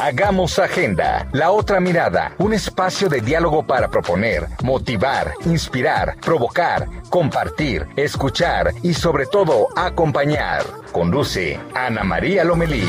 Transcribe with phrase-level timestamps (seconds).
[0.00, 7.84] Hagamos agenda, la otra mirada, un espacio de diálogo para proponer, motivar, inspirar, provocar, compartir,
[7.96, 10.64] escuchar y sobre todo acompañar.
[10.92, 12.82] Conduce Ana María Lomelí.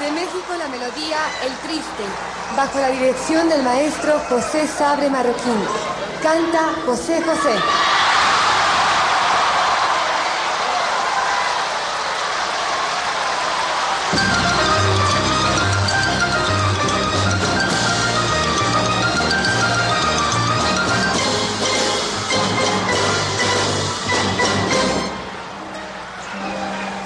[0.00, 2.02] De México la melodía El Triste,
[2.56, 5.62] bajo la dirección del maestro José Sabre Marroquín.
[6.24, 7.54] Canta José José.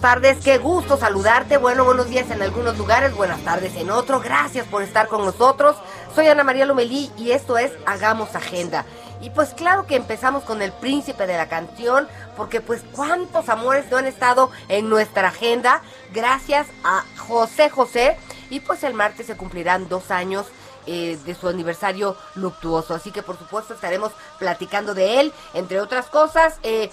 [0.00, 1.58] tardes, qué gusto saludarte.
[1.58, 4.22] Bueno, buenos días en algunos lugares, buenas tardes en otros.
[4.22, 5.76] Gracias por estar con nosotros.
[6.14, 8.86] Soy Ana María Lomelí y esto es Hagamos Agenda.
[9.20, 13.90] Y pues claro que empezamos con el príncipe de la canción, porque pues cuántos amores
[13.90, 15.82] no han estado en nuestra agenda,
[16.14, 18.16] gracias a José José.
[18.48, 20.46] Y pues el martes se cumplirán dos años
[20.86, 22.94] eh, de su aniversario luctuoso.
[22.94, 26.58] Así que por supuesto estaremos platicando de él, entre otras cosas.
[26.62, 26.90] eh,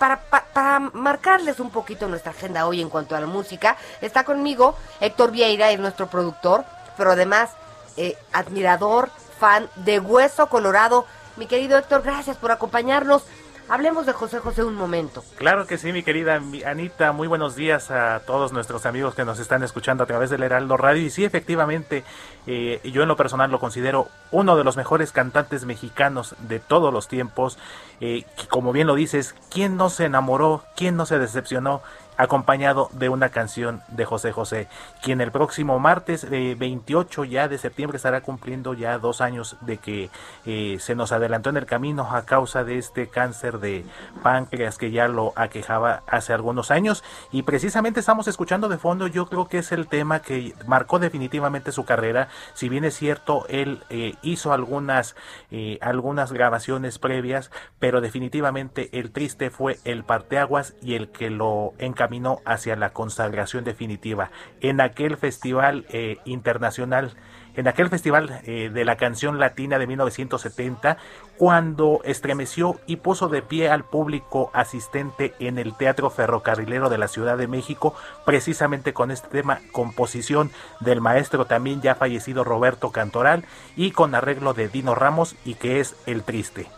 [0.00, 4.24] para, pa- para marcarles un poquito nuestra agenda hoy en cuanto a la música, está
[4.24, 6.64] conmigo Héctor Vieira, es nuestro productor,
[6.96, 7.50] pero además
[7.98, 11.04] eh, admirador, fan de Hueso Colorado.
[11.36, 13.24] Mi querido Héctor, gracias por acompañarnos.
[13.70, 15.22] Hablemos de José José un momento.
[15.36, 17.12] Claro que sí, mi querida Anita.
[17.12, 20.76] Muy buenos días a todos nuestros amigos que nos están escuchando a través del Heraldo
[20.76, 21.00] Radio.
[21.02, 22.02] Y sí, efectivamente,
[22.48, 26.92] eh, yo en lo personal lo considero uno de los mejores cantantes mexicanos de todos
[26.92, 27.58] los tiempos.
[28.00, 30.64] Eh, como bien lo dices, ¿quién no se enamoró?
[30.74, 31.80] ¿Quién no se decepcionó?
[32.20, 34.68] Acompañado de una canción de José José,
[35.02, 39.78] quien el próximo martes eh, 28 ya de septiembre estará cumpliendo ya dos años de
[39.78, 40.10] que
[40.44, 43.86] eh, se nos adelantó en el camino a causa de este cáncer de
[44.22, 47.02] páncreas que ya lo aquejaba hace algunos años.
[47.32, 51.72] Y precisamente estamos escuchando de fondo yo creo que es el tema que marcó definitivamente
[51.72, 52.28] su carrera.
[52.52, 55.16] Si bien es cierto él eh, hizo algunas
[55.50, 61.72] eh, algunas grabaciones previas pero definitivamente el triste fue el parteaguas y el que lo
[62.10, 67.14] encaminó hacia la consagración definitiva en aquel festival eh, internacional
[67.56, 70.98] en aquel festival eh, de la canción latina de 1970
[71.36, 77.08] cuando estremeció y puso de pie al público asistente en el Teatro Ferrocarrilero de la
[77.08, 77.94] Ciudad de México,
[78.24, 83.44] precisamente con este tema, composición del maestro también ya fallecido Roberto Cantoral
[83.74, 86.68] y con arreglo de Dino Ramos y que es El Triste.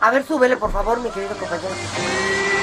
[0.00, 2.55] A ver, súbele por favor, mi querido compañero.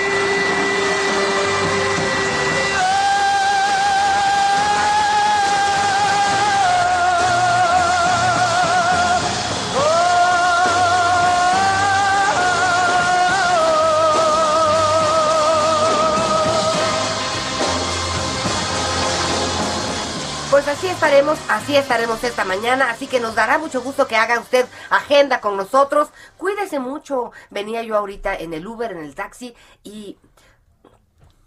[20.84, 24.66] Así estaremos, así estaremos esta mañana, así que nos dará mucho gusto que haga usted
[24.90, 26.09] agenda con nosotros.
[26.35, 27.32] Cuídese mucho.
[27.50, 30.18] Venía yo ahorita en el Uber, en el taxi y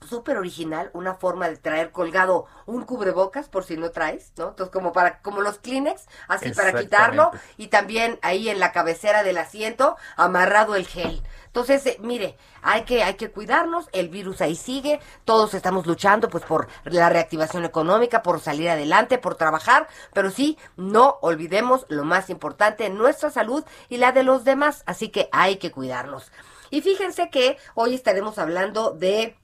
[0.07, 4.49] súper original, una forma de traer colgado un cubrebocas por si no traes, ¿no?
[4.49, 9.23] Entonces como para como los Kleenex, así para quitarlo y también ahí en la cabecera
[9.23, 11.23] del asiento amarrado el gel.
[11.47, 16.29] Entonces, eh, mire, hay que hay que cuidarnos, el virus ahí sigue, todos estamos luchando
[16.29, 22.05] pues por la reactivación económica, por salir adelante, por trabajar, pero sí, no olvidemos lo
[22.05, 26.31] más importante, nuestra salud y la de los demás, así que hay que cuidarnos.
[26.71, 29.37] Y fíjense que hoy estaremos hablando de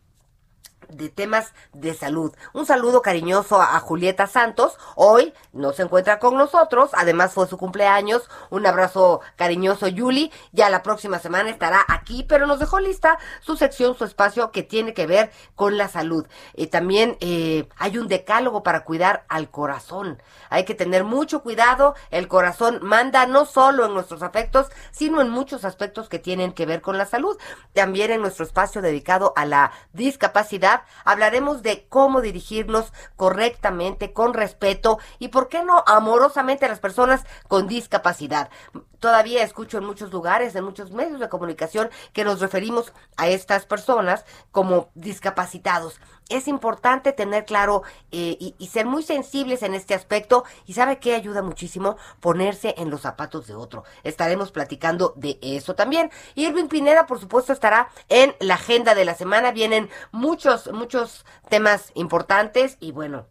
[0.88, 2.32] de temas de salud.
[2.52, 4.78] Un saludo cariñoso a, Julieta Santos.
[4.96, 6.90] Hoy no se encuentra con nosotros.
[6.94, 8.28] Además fue su cumpleaños.
[8.50, 10.32] Un abrazo cariñoso, Yuli.
[10.52, 14.62] Ya la próxima semana estará aquí, pero nos dejó lista su sección, su espacio que
[14.62, 16.26] tiene que ver con la salud.
[16.54, 20.22] y también eh, hay un decálogo para cuidar al corazón.
[20.48, 21.94] Hay que tener mucho cuidado.
[22.10, 26.66] El corazón manda no solo en nuestros afectos, sino en muchos aspectos que tienen que
[26.66, 27.36] ver con la salud.
[27.72, 30.71] También en nuestro espacio dedicado a la discapacidad
[31.04, 37.24] hablaremos de cómo dirigirnos correctamente, con respeto y, ¿por qué no, amorosamente a las personas
[37.48, 38.50] con discapacidad.
[38.98, 43.66] Todavía escucho en muchos lugares, en muchos medios de comunicación, que nos referimos a estas
[43.66, 46.00] personas como discapacitados.
[46.28, 51.14] Es importante tener claro eh, y, ser muy sensibles en este aspecto y sabe que
[51.14, 53.84] ayuda muchísimo ponerse en los zapatos de otro.
[54.02, 56.10] Estaremos platicando de eso también.
[56.34, 59.52] Irving Pineda, por supuesto, estará en la agenda de la semana.
[59.52, 63.26] Vienen muchos, muchos temas importantes y bueno,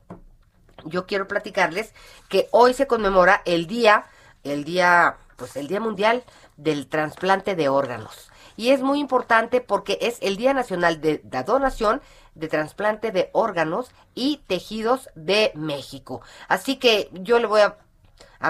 [0.86, 1.94] yo quiero platicarles
[2.30, 4.06] que hoy se conmemora el día,
[4.44, 6.24] el día pues el Día Mundial
[6.56, 8.30] del Trasplante de Órganos.
[8.58, 12.00] Y es muy importante porque es el Día Nacional de la Donación
[12.36, 16.22] de Trasplante de Órganos y Tejidos de México.
[16.48, 17.78] Así que yo le voy a,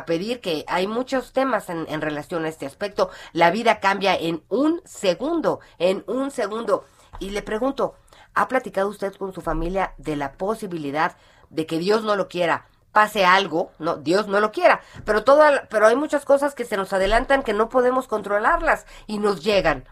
[0.06, 3.10] pedir que hay muchos temas en, en relación a este aspecto.
[3.34, 6.86] La vida cambia en un segundo, en un segundo.
[7.20, 7.96] Y le pregunto,
[8.34, 11.18] ¿ha platicado usted con su familia de la posibilidad
[11.50, 12.68] de que Dios no lo quiera?
[12.92, 16.78] pase algo, no, Dios no lo quiera, pero toda, pero hay muchas cosas que se
[16.78, 19.86] nos adelantan que no podemos controlarlas y nos llegan.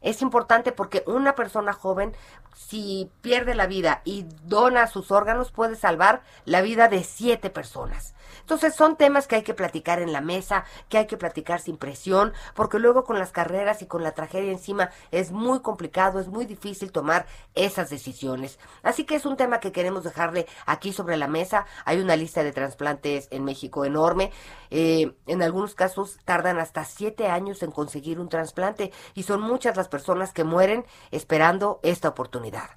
[0.00, 2.16] Es importante porque una persona joven,
[2.54, 8.14] si pierde la vida y dona sus órganos, puede salvar la vida de siete personas.
[8.40, 11.76] Entonces son temas que hay que platicar en la mesa, que hay que platicar sin
[11.76, 16.28] presión, porque luego con las carreras y con la tragedia encima es muy complicado, es
[16.28, 18.58] muy difícil tomar esas decisiones.
[18.82, 21.66] Así que es un tema que queremos dejarle aquí sobre la mesa.
[21.84, 24.30] Hay una lista de trasplantes en México enorme.
[24.70, 29.76] Eh, en algunos casos tardan hasta siete años en conseguir un trasplante y son muchas
[29.76, 32.70] las personas que mueren esperando esta oportunidad.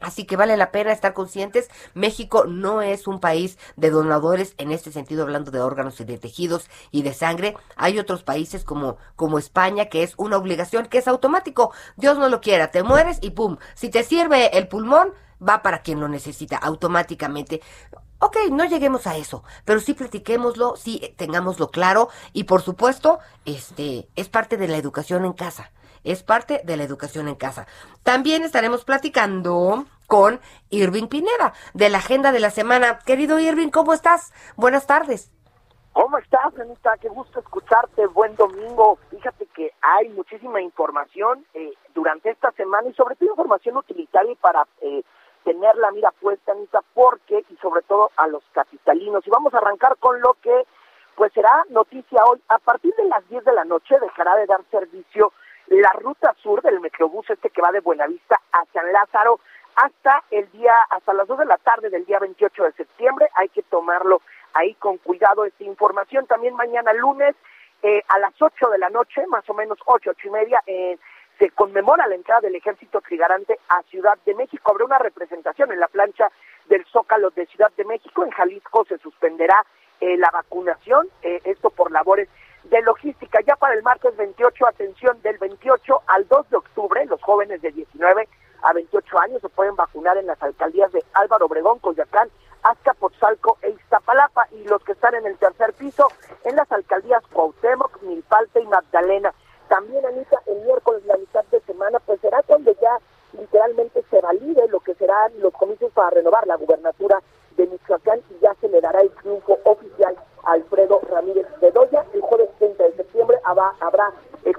[0.00, 1.68] Así que vale la pena estar conscientes.
[1.94, 6.18] México no es un país de donadores en este sentido, hablando de órganos y de
[6.18, 7.56] tejidos y de sangre.
[7.76, 11.72] Hay otros países como, como España que es una obligación que es automático.
[11.96, 13.56] Dios no lo quiera, te mueres y pum.
[13.74, 15.12] Si te sirve el pulmón,
[15.46, 17.60] va para quien lo necesita automáticamente.
[18.20, 24.08] Ok, no lleguemos a eso, pero sí platiquémoslo, sí tengámoslo claro y por supuesto, este
[24.16, 25.70] es parte de la educación en casa
[26.12, 27.66] es parte de la educación en casa.
[28.02, 30.40] También estaremos platicando con
[30.70, 32.98] Irving Pineda de la agenda de la semana.
[33.00, 34.32] Querido Irving, ¿cómo estás?
[34.56, 35.30] Buenas tardes.
[35.92, 36.96] ¿Cómo estás, Anita?
[37.00, 38.06] Qué gusto escucharte.
[38.06, 38.98] Buen domingo.
[39.10, 44.66] Fíjate que hay muchísima información eh, durante esta semana y sobre todo información utilitaria para
[44.80, 45.02] eh,
[45.44, 49.26] tener la mira puesta, Anita, porque y sobre todo a los capitalinos.
[49.26, 50.66] Y vamos a arrancar con lo que
[51.16, 52.40] pues será noticia hoy.
[52.48, 55.32] A partir de las 10 de la noche dejará de dar servicio
[55.70, 59.40] la ruta sur del Metrobús este que va de Buenavista a San Lázaro
[59.76, 63.28] hasta el día, hasta las 2 de la tarde del día 28 de septiembre.
[63.34, 64.22] Hay que tomarlo
[64.54, 66.26] ahí con cuidado esta información.
[66.26, 67.36] También mañana lunes
[67.82, 70.98] eh, a las 8 de la noche, más o menos 8, 8 y media, eh,
[71.38, 74.72] se conmemora la entrada del ejército trigarante a Ciudad de México.
[74.72, 76.28] Habrá una representación en la plancha
[76.66, 78.24] del Zócalo de Ciudad de México.
[78.24, 79.64] En Jalisco se suspenderá
[80.00, 82.28] eh, la vacunación, esto por labores
[82.70, 83.40] de logística.
[83.46, 87.72] Ya para el martes 28, atención, del 28 al 2 de octubre, los jóvenes de
[87.72, 88.28] 19
[88.62, 92.28] a 28 años se pueden vacunar en las alcaldías de Álvaro Obregón, Coyacán,
[92.62, 96.08] Azcapotzalco e Iztapalapa y los que están en el tercer piso
[96.44, 99.32] en las alcaldías Cuauhtémoc, Milpalte y Magdalena.
[99.68, 102.98] También, Anita, el miércoles, la mitad de semana, pues será cuando ya
[103.32, 107.20] literalmente se valide lo que serán los comicios para renovar la gubernatura
[107.56, 112.04] de Michoacán y ya se le dará el triunfo oficial Alfredo Ramírez Bedoya.
[112.14, 114.12] El jueves 30 de septiembre habrá, habrá
[114.44, 114.52] eh,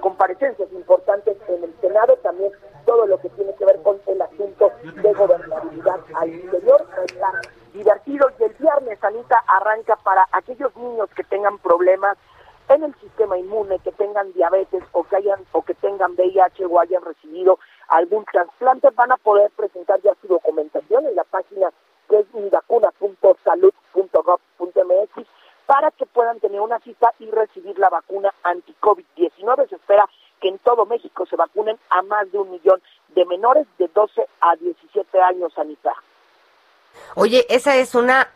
[0.71, 2.51] importantes en el Senado, también
[2.85, 6.85] todo lo que tiene que ver con el asunto de gobernabilidad al interior.
[7.05, 7.31] Está
[7.73, 12.17] divertido y el viernes, Anita, arranca para aquellos niños que tengan problemas
[12.69, 16.79] en el sistema inmune, que tengan diabetes o que hayan o que tengan VIH o
[16.79, 21.71] hayan recibido algún trasplante, van a poder presentar ya su documentación en la página
[22.07, 25.27] que es mivacuna.salud.gov.mx
[25.69, 29.69] para que puedan tener una cita y recibir la vacuna anti-COVID-19.
[29.69, 30.09] Se espera
[30.41, 34.27] que en todo México se vacunen a más de un millón de menores de 12
[34.41, 35.93] a 17 años, Anita.
[37.19, 38.29] Oye, esa es una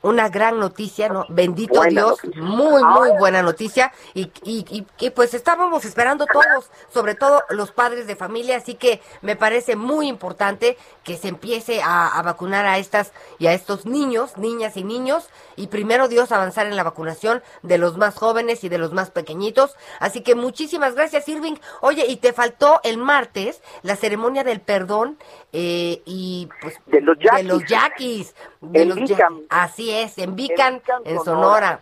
[0.00, 1.26] una gran noticia, ¿no?
[1.28, 2.42] Bendito Buena Dios, noticia.
[2.42, 3.92] muy, muy buena noticia.
[4.14, 8.74] Y, y, y, y, pues estábamos esperando todos, sobre todo los padres de familia, así
[8.76, 13.52] que me parece muy importante que se empiece a, a vacunar a estas y a
[13.54, 18.14] estos niños, niñas y niños, y primero Dios avanzar en la vacunación de los más
[18.14, 19.74] jóvenes y de los más pequeñitos.
[19.98, 21.56] Así que muchísimas gracias, Irving.
[21.80, 25.18] Oye, y te faltó el martes la ceremonia del perdón
[25.52, 27.44] eh, y pues De los de yaquis.
[27.46, 28.34] los yaquis.
[28.60, 29.34] De En los Vican.
[29.34, 29.46] yaquis.
[29.50, 31.24] Así es, en Vican, Vican, en Sonora.
[31.24, 31.80] Sonora.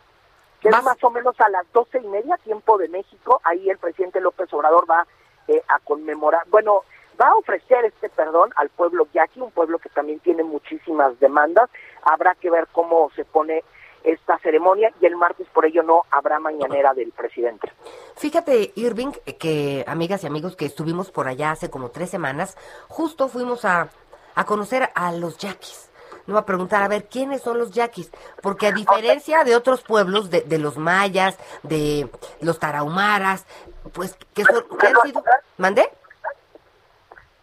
[0.61, 3.40] que Vas- es más o menos a las doce y media, tiempo de México.
[3.44, 5.06] Ahí el presidente López Obrador va
[5.49, 6.82] eh, a conmemorar, bueno,
[7.20, 11.70] va a ofrecer este perdón al pueblo yaqui, un pueblo que también tiene muchísimas demandas.
[12.02, 13.62] Habrá que ver cómo se pone
[14.06, 17.70] esta ceremonia y el martes por ello no habrá mañanera del presidente.
[18.16, 22.56] Fíjate, Irving, que amigas y amigos que estuvimos por allá hace como tres semanas,
[22.88, 23.88] justo fuimos a,
[24.34, 25.90] a conocer a los yaquis.
[26.26, 28.10] No a preguntar a ver quiénes son los yaquis,
[28.42, 32.08] porque a diferencia de otros pueblos, de, de los mayas, de
[32.40, 33.46] los tarahumaras,
[33.92, 35.22] pues que son, que han sido,
[35.56, 35.88] ¿mandé?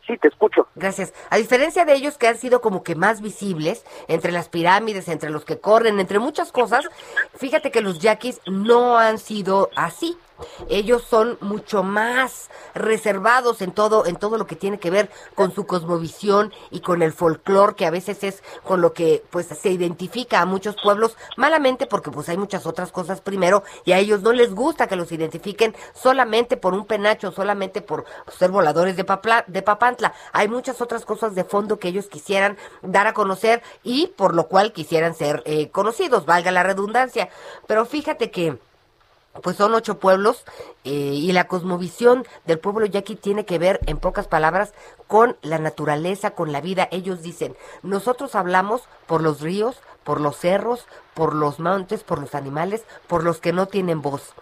[0.06, 0.68] Sí, te escucho.
[0.76, 1.14] Gracias.
[1.30, 5.30] A diferencia de ellos que han sido como que más visibles entre las pirámides, entre
[5.30, 6.86] los que corren, entre muchas cosas,
[7.36, 10.18] fíjate que los yaquis no han sido así.
[10.70, 15.54] Ellos son mucho más reservados en todo, en todo lo que tiene que ver con
[15.54, 19.70] su cosmovisión y con el folclore, que a veces es con lo que pues se
[19.70, 24.22] identifica a muchos pueblos, malamente porque pues hay muchas otras cosas primero, y a ellos
[24.22, 28.06] no les gusta que los identifiquen solamente por un penacho, solamente por
[28.38, 30.14] ser voladores de, Papla- de Papantla.
[30.32, 34.48] Hay muchas otras cosas de fondo que ellos quisieran dar a conocer y por lo
[34.48, 37.30] cual quisieran ser eh, conocidos, valga la redundancia.
[37.68, 38.58] Pero fíjate que
[39.42, 40.44] pues son ocho pueblos
[40.84, 44.74] eh, y la cosmovisión del pueblo yaqui tiene que ver, en pocas palabras,
[45.08, 46.88] con la naturaleza, con la vida.
[46.92, 52.36] Ellos dicen, nosotros hablamos por los ríos, por los cerros, por los montes, por los
[52.36, 54.34] animales, por los que no tienen voz.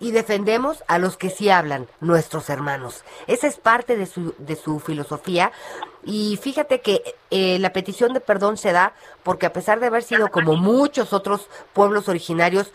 [0.00, 3.04] Y defendemos a los que sí hablan, nuestros hermanos.
[3.28, 5.52] Esa es parte de su, de su filosofía.
[6.04, 10.02] Y fíjate que eh, la petición de perdón se da porque a pesar de haber
[10.02, 12.72] sido como muchos otros pueblos originarios,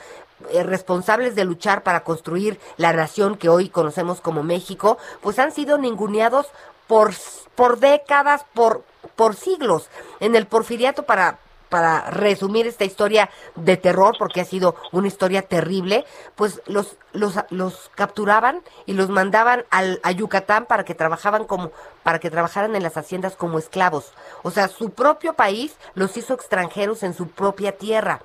[0.51, 5.51] eh, responsables de luchar para construir la nación que hoy conocemos como México, pues han
[5.51, 6.47] sido ninguneados
[6.87, 7.13] por,
[7.55, 8.83] por décadas, por,
[9.15, 9.89] por siglos.
[10.19, 11.39] En el porfiriato para
[11.69, 17.35] para resumir esta historia de terror, porque ha sido una historia terrible, pues los, los,
[17.49, 21.71] los capturaban y los mandaban al, a Yucatán para que trabajaban como,
[22.03, 24.13] para que trabajaran en las haciendas como esclavos.
[24.43, 28.21] O sea, su propio país los hizo extranjeros en su propia tierra.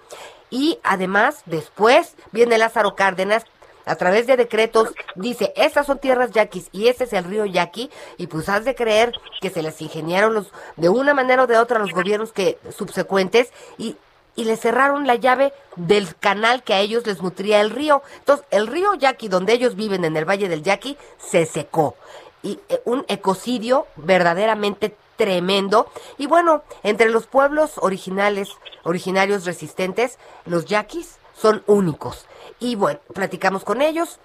[0.52, 3.44] Y además, después viene Lázaro Cárdenas,
[3.86, 7.90] a través de decretos, dice, estas son tierras yaquis y este es el río yaqui,
[8.18, 11.56] y pues has de creer que se les ingeniaron los, de una manera o de
[11.56, 13.96] otra los gobiernos que subsecuentes y,
[14.36, 18.02] y le cerraron la llave del canal que a ellos les nutría el río.
[18.18, 21.96] Entonces, el río Yaqui, donde ellos viven en el Valle del Yaqui, se secó.
[22.42, 25.86] Y eh, un ecocidio verdaderamente tremendo.
[26.18, 32.26] Y bueno, entre los pueblos originales, originarios resistentes, los yaquis son únicos.
[32.58, 34.18] Y bueno, platicamos con ellos.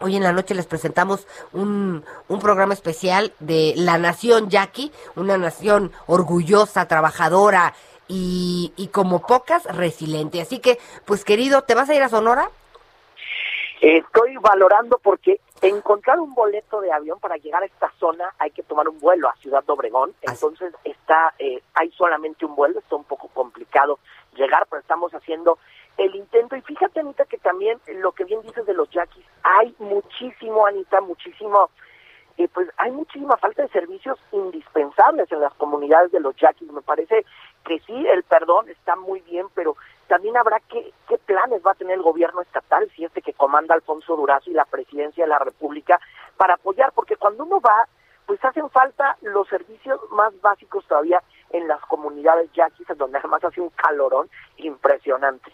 [0.00, 5.38] Hoy en la noche les presentamos un, un programa especial de la nación yaqui, una
[5.38, 7.74] nación orgullosa, trabajadora
[8.08, 10.40] y, y como pocas resiliente.
[10.40, 12.50] Así que, pues querido, ¿te vas a ir a Sonora?
[13.80, 18.62] Estoy valorando porque encontrar un boleto de avión para llegar a esta zona hay que
[18.62, 20.14] tomar un vuelo a Ciudad de Obregón.
[20.22, 23.98] Entonces está, eh, hay solamente un vuelo, está un poco complicado
[24.36, 25.58] llegar, pero estamos haciendo
[25.96, 26.56] el intento.
[26.56, 31.00] Y fíjate, Anita, que también lo que bien dices de los yaquis, hay muchísimo, Anita,
[31.00, 31.70] muchísimo,
[32.36, 36.70] eh, pues hay muchísima falta de servicios indispensables en las comunidades de los yaquis.
[36.72, 37.24] Me parece
[37.64, 39.76] que sí, el perdón está muy bien, pero
[40.08, 40.92] también habrá que,
[41.34, 44.64] planes va a tener el gobierno estatal, si este que comanda Alfonso Durazo y la
[44.64, 45.98] presidencia de la República,
[46.36, 47.88] para apoyar, porque cuando uno va,
[48.24, 53.60] pues hacen falta los servicios más básicos todavía en las comunidades yaquis, donde además hace
[53.60, 55.52] un calorón impresionante.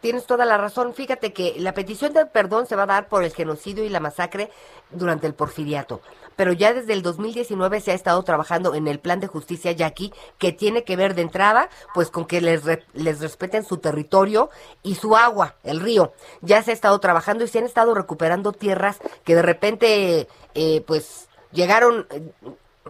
[0.00, 0.94] Tienes toda la razón.
[0.94, 4.00] Fíjate que la petición de perdón se va a dar por el genocidio y la
[4.00, 4.50] masacre
[4.90, 6.00] durante el porfiriato.
[6.36, 10.12] Pero ya desde el 2019 se ha estado trabajando en el plan de justicia yaqui,
[10.38, 14.48] que tiene que ver de entrada, pues con que les, re- les respeten su territorio
[14.82, 16.14] y su agua, el río.
[16.40, 20.82] Ya se ha estado trabajando y se han estado recuperando tierras que de repente, eh,
[20.86, 22.06] pues, llegaron...
[22.10, 22.32] eh,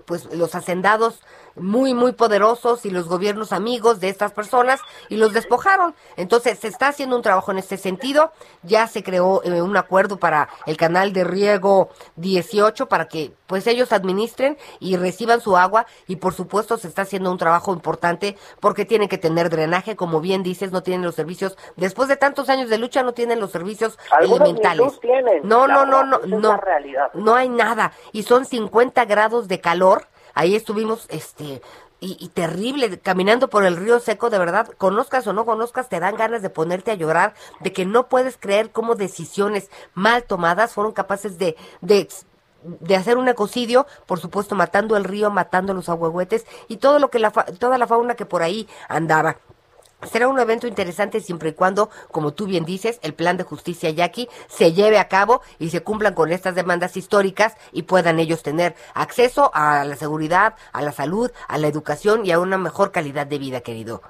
[0.07, 1.21] pues los hacendados
[1.61, 5.95] muy, muy poderosos y los gobiernos amigos de estas personas y los despojaron.
[6.17, 8.33] Entonces se está haciendo un trabajo en este sentido.
[8.62, 13.67] Ya se creó eh, un acuerdo para el canal de riego 18 para que pues
[13.67, 18.37] ellos administren y reciban su agua y por supuesto se está haciendo un trabajo importante
[18.61, 22.49] porque tienen que tener drenaje, como bien dices, no tienen los servicios, después de tantos
[22.49, 25.00] años de lucha no tienen los servicios elementales.
[25.43, 26.61] no, no, no, no, no,
[27.14, 31.60] no hay nada y son 50 grados de calor Ahí estuvimos, este,
[32.02, 36.16] y, terrible, caminando por el río seco, de verdad, conozcas o no conozcas, te dan
[36.16, 40.92] ganas de ponerte a llorar, de que no puedes creer cómo decisiones mal tomadas fueron
[40.92, 42.08] capaces de, de,
[42.62, 47.10] de hacer un ecocidio, por supuesto matando el río, matando los ahuehuetes y todo lo
[47.10, 49.37] que la, toda la fauna que por ahí andaba.
[50.02, 53.90] Será un evento interesante siempre y cuando, como tú bien dices, el plan de justicia
[53.90, 58.42] yaqui se lleve a cabo y se cumplan con estas demandas históricas y puedan ellos
[58.42, 62.92] tener acceso a la seguridad, a la salud, a la educación y a una mejor
[62.92, 64.00] calidad de vida, querido.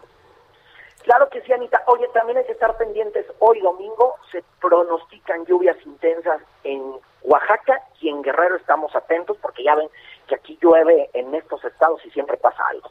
[1.02, 1.82] Claro que sí, Anita.
[1.86, 3.26] Oye, también hay que estar pendientes.
[3.40, 6.82] Hoy domingo se pronostican lluvias intensas en
[7.22, 9.88] Oaxaca y en Guerrero estamos atentos porque ya ven
[10.28, 12.90] que aquí llueve en estos estados y siempre pasa algo.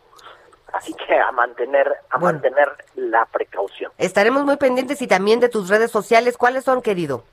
[0.73, 3.91] Así que a mantener, a mantener la precaución.
[3.97, 6.38] Estaremos muy pendientes y también de tus redes sociales.
[6.38, 7.23] ¿Cuáles son, querido?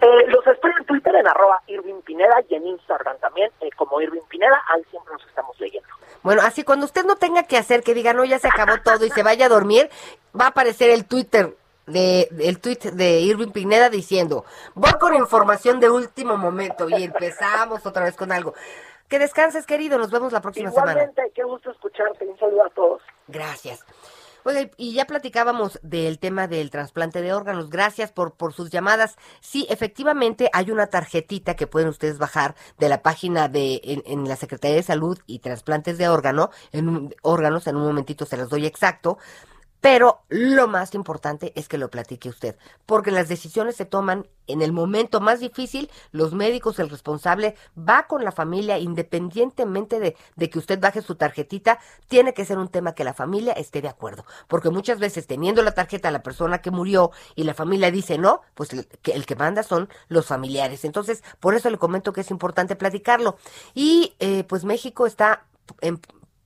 [0.00, 3.98] Eh, los estoy en Twitter en arroba Irving Pineda y en Instagram también eh, como
[4.00, 5.88] Irving Pineda, ahí siempre nos estamos leyendo.
[6.22, 9.06] Bueno, así cuando usted no tenga que hacer, que diga, no, ya se acabó todo
[9.06, 9.88] y se vaya a dormir,
[10.38, 15.80] va a aparecer el Twitter de el tweet de Irving Pineda diciendo, voy con información
[15.80, 18.54] de último momento y empezamos otra vez con algo.
[19.08, 19.98] Que descanses, querido.
[19.98, 21.32] Nos vemos la próxima Igualmente, semana.
[21.34, 22.26] qué gusto escucharte.
[22.26, 23.02] Un saludo a todos.
[23.28, 23.84] Gracias.
[24.44, 27.68] Oye, y ya platicábamos del tema del trasplante de órganos.
[27.68, 29.16] Gracias por, por sus llamadas.
[29.40, 34.28] Sí, efectivamente hay una tarjetita que pueden ustedes bajar de la página de en, en
[34.28, 37.66] la Secretaría de Salud y trasplantes de órgano, en órganos.
[37.66, 39.18] En un momentito se las doy exacto
[39.80, 42.56] pero lo más importante es que lo platique usted,
[42.86, 48.06] porque las decisiones se toman en el momento más difícil, los médicos, el responsable, va
[48.06, 52.68] con la familia, independientemente de, de, que usted baje su tarjetita, tiene que ser un
[52.68, 56.62] tema que la familia esté de acuerdo, porque muchas veces teniendo la tarjeta la persona
[56.62, 60.26] que murió y la familia dice no, pues el que, el que manda son los
[60.26, 60.84] familiares.
[60.84, 63.36] Entonces, por eso le comento que es importante platicarlo.
[63.74, 65.46] Y eh, pues México está
[65.80, 66.00] en,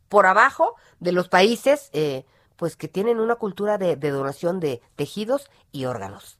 [0.08, 1.90] por abajo de los países.
[1.92, 2.24] Eh,
[2.60, 6.38] pues que tienen una cultura de, donación de tejidos y órganos.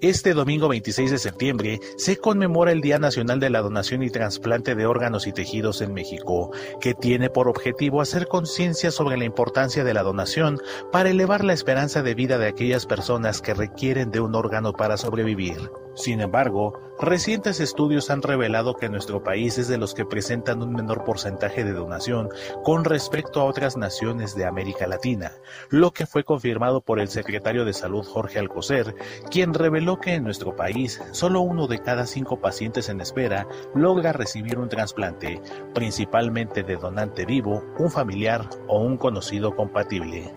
[0.00, 4.76] Este domingo 26 de septiembre se conmemora el Día Nacional de la Donación y Trasplante
[4.76, 9.82] de Órganos y Tejidos en México, que tiene por objetivo hacer conciencia sobre la importancia
[9.82, 10.60] de la donación
[10.92, 14.96] para elevar la esperanza de vida de aquellas personas que requieren de un órgano para
[14.96, 15.70] sobrevivir.
[16.00, 20.72] Sin embargo, recientes estudios han revelado que nuestro país es de los que presentan un
[20.72, 22.30] menor porcentaje de donación
[22.64, 25.32] con respecto a otras naciones de América Latina,
[25.68, 28.94] lo que fue confirmado por el secretario de Salud Jorge Alcocer,
[29.30, 34.14] quien reveló que en nuestro país solo uno de cada cinco pacientes en espera logra
[34.14, 35.42] recibir un trasplante,
[35.74, 40.32] principalmente de donante vivo, un familiar o un conocido compatible.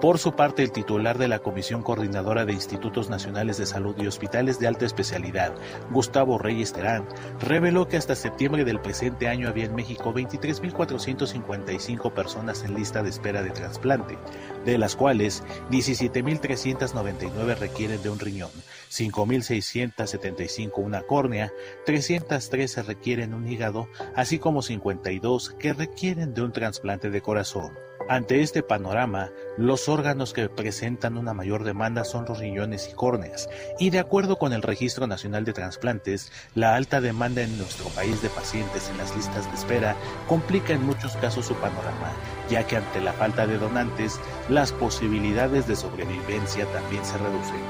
[0.00, 4.06] Por su parte, el titular de la Comisión Coordinadora de Institutos Nacionales de Salud y
[4.06, 5.52] Hospitales de Alta Especialidad,
[5.90, 7.04] Gustavo Reyes Terán,
[7.40, 13.10] reveló que hasta septiembre del presente año había en México 23.455 personas en lista de
[13.10, 14.16] espera de trasplante,
[14.64, 18.50] de las cuales 17.399 requieren de un riñón,
[18.92, 21.52] 5.675 una córnea,
[21.86, 27.87] 313 requieren un hígado, así como 52 que requieren de un trasplante de corazón.
[28.08, 33.50] Ante este panorama, los órganos que presentan una mayor demanda son los riñones y córneas,
[33.78, 38.22] y de acuerdo con el Registro Nacional de Transplantes, la alta demanda en nuestro país
[38.22, 39.94] de pacientes en las listas de espera
[40.26, 42.12] complica en muchos casos su panorama,
[42.48, 44.18] ya que ante la falta de donantes,
[44.48, 47.60] las posibilidades de sobrevivencia también se reducen.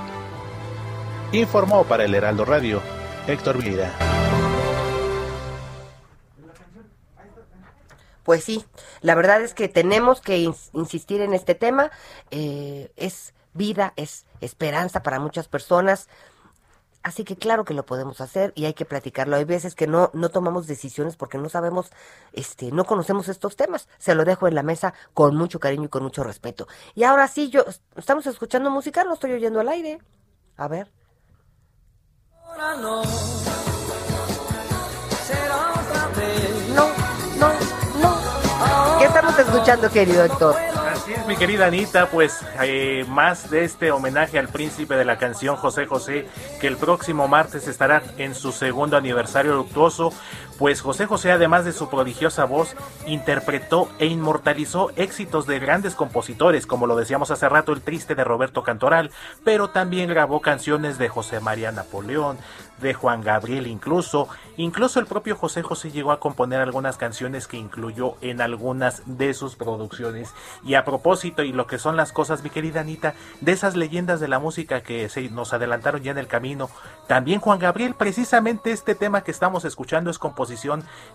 [1.32, 2.80] Informó para el Heraldo Radio
[3.26, 3.90] Héctor Vieira.
[8.28, 8.62] Pues sí,
[9.00, 10.36] la verdad es que tenemos que
[10.74, 11.90] insistir en este tema.
[12.30, 16.10] Eh, es vida, es esperanza para muchas personas.
[17.02, 19.36] Así que claro que lo podemos hacer y hay que platicarlo.
[19.36, 21.90] Hay veces que no, no tomamos decisiones porque no sabemos,
[22.34, 23.88] este, no conocemos estos temas.
[23.96, 26.68] Se lo dejo en la mesa con mucho cariño y con mucho respeto.
[26.94, 27.64] Y ahora sí, yo,
[27.96, 30.00] estamos escuchando música, lo estoy oyendo al aire.
[30.58, 30.92] A ver.
[32.58, 32.76] no.
[32.76, 33.38] No, no, no.
[36.18, 36.57] ¿Qué
[39.42, 40.56] escuchando, querido Héctor?
[40.90, 45.18] Así es, mi querida Anita, pues eh, más de este homenaje al príncipe de la
[45.18, 46.26] canción José José,
[46.60, 50.12] que el próximo martes estará en su segundo aniversario luctuoso,
[50.58, 52.74] pues José José, además de su prodigiosa voz,
[53.06, 58.24] interpretó e inmortalizó éxitos de grandes compositores, como lo decíamos hace rato, El Triste de
[58.24, 59.12] Roberto Cantoral,
[59.44, 62.38] pero también grabó canciones de José María Napoleón,
[62.80, 64.28] de Juan Gabriel incluso.
[64.56, 69.34] Incluso el propio José José llegó a componer algunas canciones que incluyó en algunas de
[69.34, 70.34] sus producciones.
[70.64, 74.20] Y a propósito, y lo que son las cosas, mi querida Anita, de esas leyendas
[74.20, 76.70] de la música que se nos adelantaron ya en el camino,
[77.06, 80.18] también Juan Gabriel, precisamente este tema que estamos escuchando es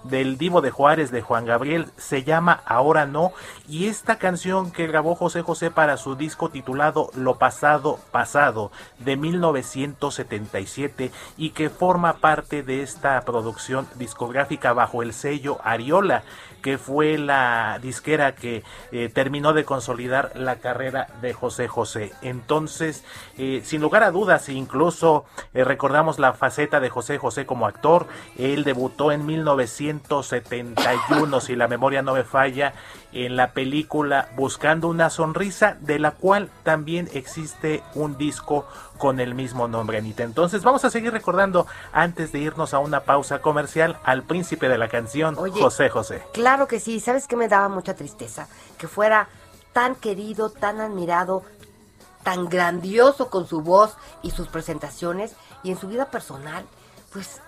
[0.03, 3.31] del Divo de Juárez de Juan Gabriel, se llama Ahora No,
[3.67, 9.17] y esta canción que grabó José José para su disco titulado Lo Pasado Pasado de
[9.17, 16.23] 1977 y que forma parte de esta producción discográfica bajo el sello Ariola,
[16.61, 22.13] que fue la disquera que eh, terminó de consolidar la carrera de José José.
[22.21, 23.03] Entonces,
[23.37, 28.07] eh, sin lugar a dudas, incluso eh, recordamos la faceta de José José como actor.
[28.37, 32.73] Él debutó en 1971, si la memoria no me falla,
[33.11, 38.65] en la película Buscando una sonrisa, de la cual también existe un disco
[38.97, 40.23] con el mismo nombre, Anita.
[40.23, 44.77] Entonces vamos a seguir recordando, antes de irnos a una pausa comercial, al príncipe de
[44.77, 46.23] la canción, José José.
[46.33, 48.47] Claro que sí, ¿sabes qué me daba mucha tristeza?
[48.77, 49.27] Que fuera
[49.73, 51.43] tan querido, tan admirado,
[52.23, 56.65] tan grandioso con su voz y sus presentaciones, y en su vida personal,
[57.11, 57.41] pues,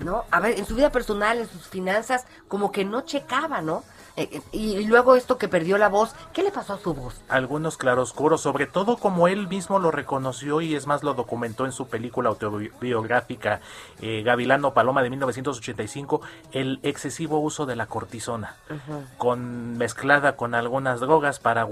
[0.00, 0.24] ¿no?
[0.30, 3.84] A ver, en su vida personal, en sus finanzas, como que no checaba, ¿no?
[4.16, 7.22] Eh, eh, y luego esto que perdió la voz, ¿qué le pasó a su voz?
[7.28, 11.72] Algunos claroscuros, sobre todo como él mismo lo reconoció y es más lo documentó en
[11.72, 13.60] su película autobiográfica
[14.00, 16.20] eh, Gavilano Paloma de 1985,
[16.52, 18.56] el excesivo uso de la cortisona,
[19.16, 21.66] con mezclada con algunas drogas para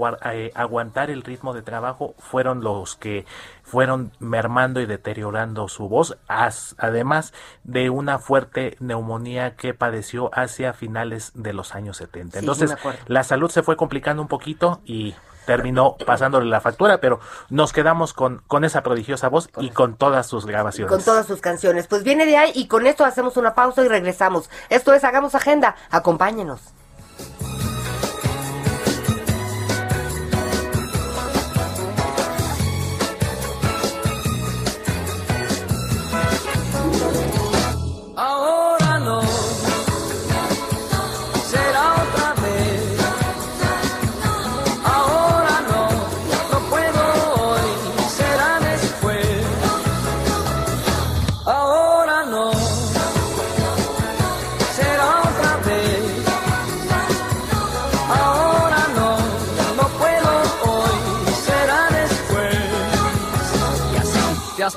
[0.55, 3.25] aguantar el ritmo de trabajo, fueron los que
[3.69, 11.31] fueron mermando y deteriorando su voz, además de una fuerte neumonía que padeció hacia finales
[11.35, 12.39] de los años 70.
[12.39, 15.13] Entonces, la salud se fue complicando un poquito y
[15.45, 20.25] terminó pasándole la factura, pero nos quedamos con, con esa prodigiosa voz y con todas
[20.25, 20.91] sus grabaciones.
[20.91, 21.85] Con todas sus canciones.
[21.85, 24.49] Pues viene de ahí y con esto hacemos una pausa y regresamos.
[24.69, 25.75] Esto es Hagamos Agenda.
[25.91, 26.73] Acompáñenos.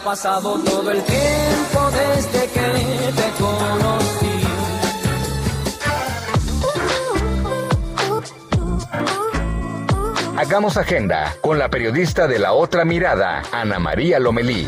[0.04, 4.42] Pasado todo el tiempo desde que te conocí.
[10.36, 14.66] Hagamos agenda con la periodista de la otra mirada, Ana María Lomelí.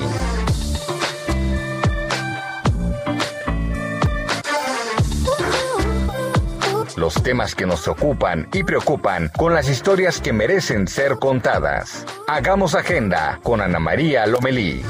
[6.96, 12.06] Los temas que nos ocupan y preocupan con las historias que merecen ser contadas.
[12.28, 14.84] Hagamos agenda con Ana María Lomelí.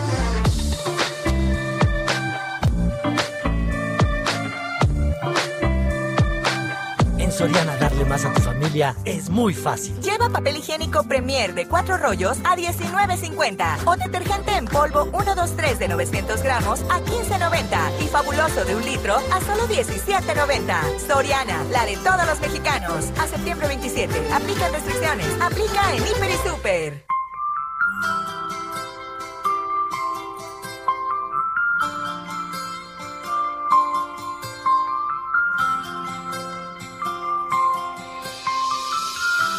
[7.44, 9.94] Soriana darle más a tu familia es muy fácil.
[10.00, 15.88] Lleva papel higiénico Premier de 4 rollos a $19.50 o detergente en polvo 123 de
[15.88, 21.06] 900 gramos a $15.90 y fabuloso de un litro a solo $17.90.
[21.06, 23.10] Soriana, la de todos los mexicanos.
[23.18, 24.32] A septiembre 27.
[24.32, 25.26] Aplica restricciones.
[25.42, 27.13] Aplica en Hiper y Super.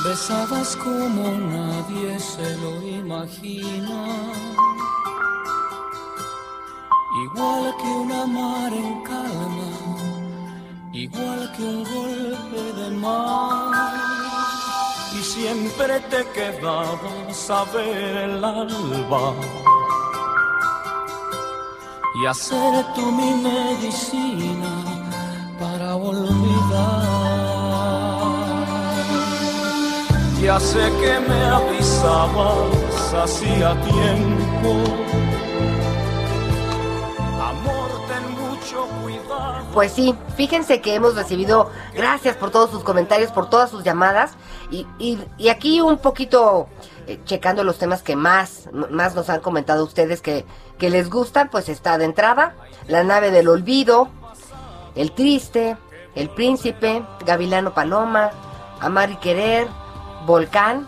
[0.05, 4.05] Besabas como nadie se lo imagina,
[7.23, 9.71] igual que una mar en calma,
[10.93, 13.93] igual que un golpe de mar.
[15.17, 19.33] Y siempre te quedabas a ver el alba
[22.13, 24.71] y hacer tú mi medicina
[25.59, 27.14] para olvidar.
[30.45, 34.75] Ya sé que me avisabas hacía tiempo.
[37.41, 39.65] Amor, ten mucho cuidado.
[39.73, 44.33] Pues sí, fíjense que hemos recibido, gracias por todos sus comentarios, por todas sus llamadas,
[44.69, 46.67] y, y, y aquí un poquito
[47.07, 50.45] eh, checando los temas que más, más nos han comentado ustedes que,
[50.77, 52.55] que les gustan, pues está de entrada,
[52.87, 54.09] la nave del olvido,
[54.93, 55.75] el triste,
[56.13, 58.29] el príncipe, Gavilano Paloma,
[58.79, 59.67] Amar y Querer,
[60.25, 60.87] Volcán,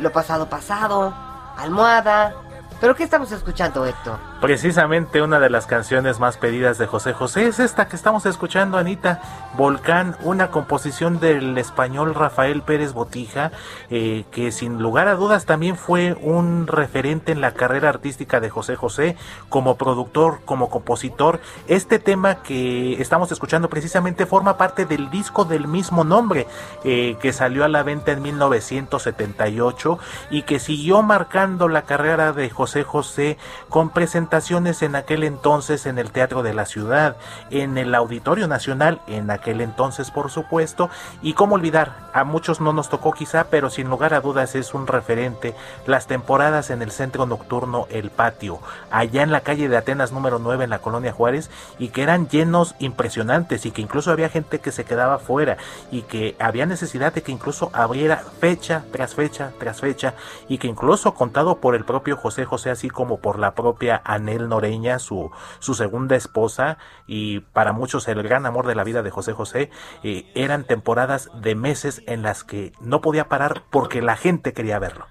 [0.00, 1.14] Lo pasado pasado,
[1.56, 2.34] Almohada.
[2.80, 4.18] ¿Pero qué estamos escuchando, Héctor?
[4.40, 8.78] Precisamente una de las canciones más pedidas de José José es esta que estamos escuchando,
[8.78, 9.20] Anita,
[9.56, 13.50] Volcán, una composición del español Rafael Pérez Botija,
[13.90, 18.48] eh, que sin lugar a dudas también fue un referente en la carrera artística de
[18.48, 19.16] José José
[19.48, 21.40] como productor, como compositor.
[21.66, 26.46] Este tema que estamos escuchando precisamente forma parte del disco del mismo nombre,
[26.84, 29.98] eh, que salió a la venta en 1978
[30.30, 33.36] y que siguió marcando la carrera de José José
[33.68, 37.16] con presentaciones en aquel entonces en el Teatro de la Ciudad,
[37.50, 40.90] en el Auditorio Nacional, en aquel entonces por supuesto,
[41.22, 44.74] y cómo olvidar, a muchos no nos tocó quizá, pero sin lugar a dudas es
[44.74, 45.54] un referente,
[45.86, 48.60] las temporadas en el centro nocturno El Patio,
[48.90, 52.28] allá en la calle de Atenas número 9 en la colonia Juárez, y que eran
[52.28, 55.56] llenos impresionantes y que incluso había gente que se quedaba fuera
[55.90, 60.14] y que había necesidad de que incluso abriera fecha tras fecha tras fecha
[60.48, 64.48] y que incluso contado por el propio José José así como por la propia Anel
[64.48, 69.10] Noreña, su, su segunda esposa, y para muchos el gran amor de la vida de
[69.10, 69.70] José José,
[70.02, 74.78] eh, eran temporadas de meses en las que no podía parar porque la gente quería
[74.78, 75.06] verlo.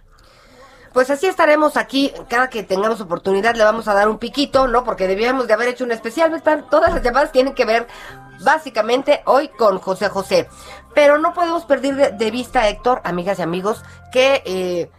[0.94, 4.84] Pues así estaremos aquí, cada que tengamos oportunidad le vamos a dar un piquito, ¿no?
[4.84, 6.42] Porque debíamos de haber hecho un especial,
[6.72, 7.88] Todas las llamadas tienen que ver
[8.44, 10.50] básicamente hoy con José José.
[10.96, 14.90] Pero no podemos perder de, vista, Héctor, amigas y amigos, que eh,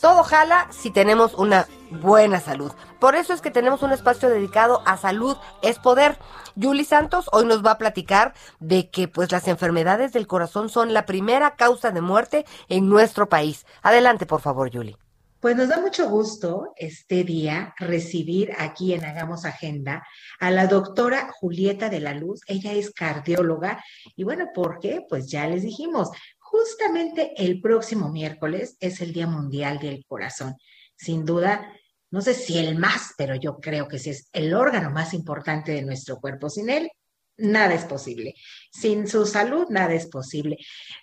[0.00, 2.72] todo jala si tenemos una buena salud.
[2.98, 6.18] Por eso es que tenemos un espacio dedicado a salud es poder.
[6.54, 10.94] Yuli Santos hoy nos va a platicar de que pues las enfermedades del corazón son
[10.94, 13.66] la primera causa de muerte en nuestro país.
[13.82, 14.96] Adelante, por favor, Yuli.
[15.40, 20.02] Pues nos da mucho gusto este día recibir aquí en Hagamos Agenda
[20.40, 22.40] a la doctora Julieta de la Luz.
[22.46, 23.84] Ella es cardióloga
[24.16, 25.04] y bueno, ¿por qué?
[25.06, 30.56] Pues ya les dijimos, justamente el próximo miércoles es el Día Mundial del Corazón.
[30.96, 31.70] Sin duda,
[32.16, 35.72] no sé si el más, pero yo creo que sí es el órgano más importante
[35.72, 36.48] de nuestro cuerpo.
[36.48, 36.90] Sin él,
[37.36, 38.34] nada es posible.
[38.72, 40.56] Sin su salud, nada es posible.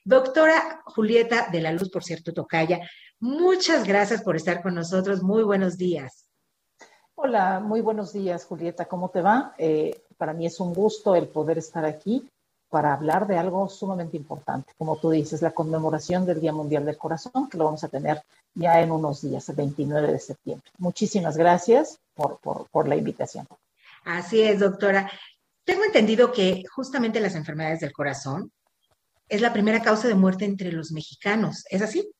[0.03, 2.79] Doctora Julieta de la Luz, por cierto, Tocaya,
[3.19, 5.21] muchas gracias por estar con nosotros.
[5.21, 6.25] Muy buenos días.
[7.13, 8.85] Hola, muy buenos días, Julieta.
[8.85, 9.53] ¿Cómo te va?
[9.59, 12.27] Eh, para mí es un gusto el poder estar aquí
[12.73, 16.97] para hablar de algo sumamente importante, como tú dices, la conmemoración del Día Mundial del
[16.97, 18.23] Corazón, que lo vamos a tener
[18.55, 20.71] ya en unos días, el 29 de septiembre.
[20.79, 23.45] Muchísimas gracias por, por, la invitación.
[24.05, 25.07] Así es, doctora.
[25.63, 28.51] Tengo entendido que justamente las enfermedades del corazón
[29.29, 31.65] es la primera causa de muerte entre los mexicanos.
[31.69, 32.11] ¿Es así?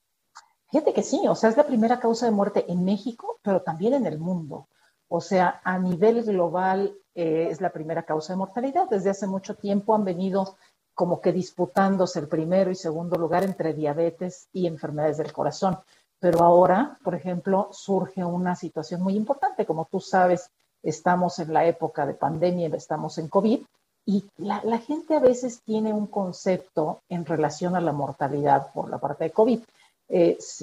[0.69, 3.95] Fíjate que sí, o sea, es la primera causa de muerte en México, pero también
[3.95, 4.67] en el mundo.
[5.07, 8.89] O sea, a nivel global eh, es la primera causa de mortalidad.
[8.89, 10.57] Desde hace mucho tiempo han venido
[10.93, 15.79] como que disputándose el primero y segundo lugar entre diabetes y enfermedades del corazón.
[16.19, 19.65] Pero ahora, por ejemplo, surge una situación muy importante.
[19.65, 20.49] Como tú sabes,
[20.81, 23.63] estamos en la época de pandemia, estamos en COVID,
[24.05, 28.89] y la, la gente a veces tiene un concepto en relación a la mortalidad por
[28.89, 29.61] la parte de COVID.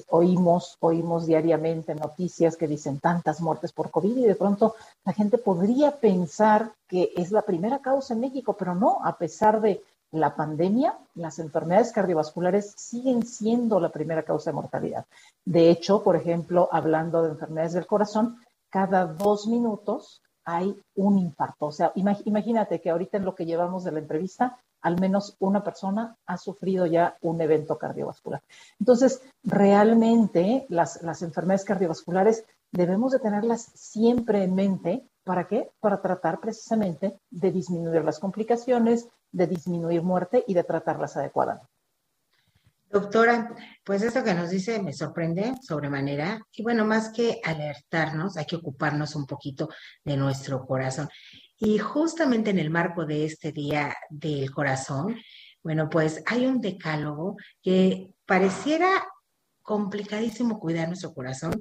[0.09, 5.39] Oímos, oímos diariamente noticias que dicen tantas muertes por COVID y de pronto la gente
[5.39, 9.83] podría pensar que es la primera causa en México, pero no, a pesar de
[10.13, 15.05] la pandemia, las enfermedades cardiovasculares siguen siendo la primera causa de mortalidad.
[15.45, 18.39] De hecho, por ejemplo, hablando de enfermedades del corazón,
[18.71, 21.67] cada dos minutos hay un infarto.
[21.67, 25.63] O sea, imagínate que ahorita en lo que llevamos de la entrevista al menos una
[25.63, 28.43] persona ha sufrido ya un evento cardiovascular.
[28.79, 35.07] Entonces, realmente las, las enfermedades cardiovasculares debemos de tenerlas siempre en mente.
[35.25, 35.71] ¿Para qué?
[35.81, 41.69] Para tratar precisamente de disminuir las complicaciones, de disminuir muerte y de tratarlas adecuadamente.
[42.91, 46.41] Doctora, pues esto que nos dice me sorprende sobremanera.
[46.53, 49.69] Y bueno, más que alertarnos, hay que ocuparnos un poquito
[50.05, 51.09] de nuestro corazón.
[51.57, 55.17] Y justamente en el marco de este Día del Corazón,
[55.63, 58.89] bueno, pues hay un decálogo que pareciera
[59.63, 61.55] complicadísimo cuidar nuestro corazón,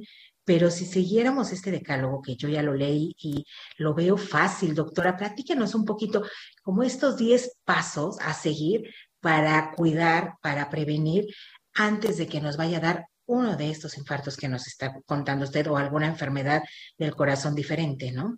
[0.44, 3.46] pero si siguiéramos este decálogo, que yo ya lo leí y
[3.78, 6.24] lo veo fácil, doctora, platíquenos un poquito
[6.64, 8.90] como estos 10 pasos a seguir
[9.22, 11.28] para cuidar, para prevenir
[11.74, 15.46] antes de que nos vaya a dar uno de estos infartos que nos está contando
[15.46, 16.64] usted o alguna enfermedad
[16.98, 18.38] del corazón diferente, ¿no?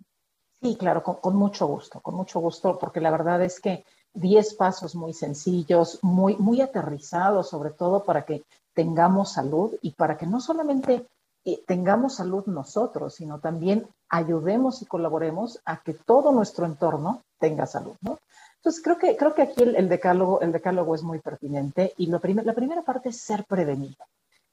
[0.60, 4.94] Sí, claro, con, mucho gusto, con mucho gusto, porque la verdad es que 10 pasos
[4.94, 10.40] muy sencillos, muy, muy aterrizados, sobre todo para que tengamos salud y para que no
[10.40, 11.06] solamente
[11.44, 17.66] eh, tengamos salud nosotros, sino también ayudemos y colaboremos a que todo nuestro entorno tenga
[17.66, 18.20] salud, ¿no?
[18.62, 22.20] Entonces, creo que, creo que aquí el, decálogo, el decálogo es muy pertinente y lo
[22.22, 23.96] la primera parte es ser prevenido.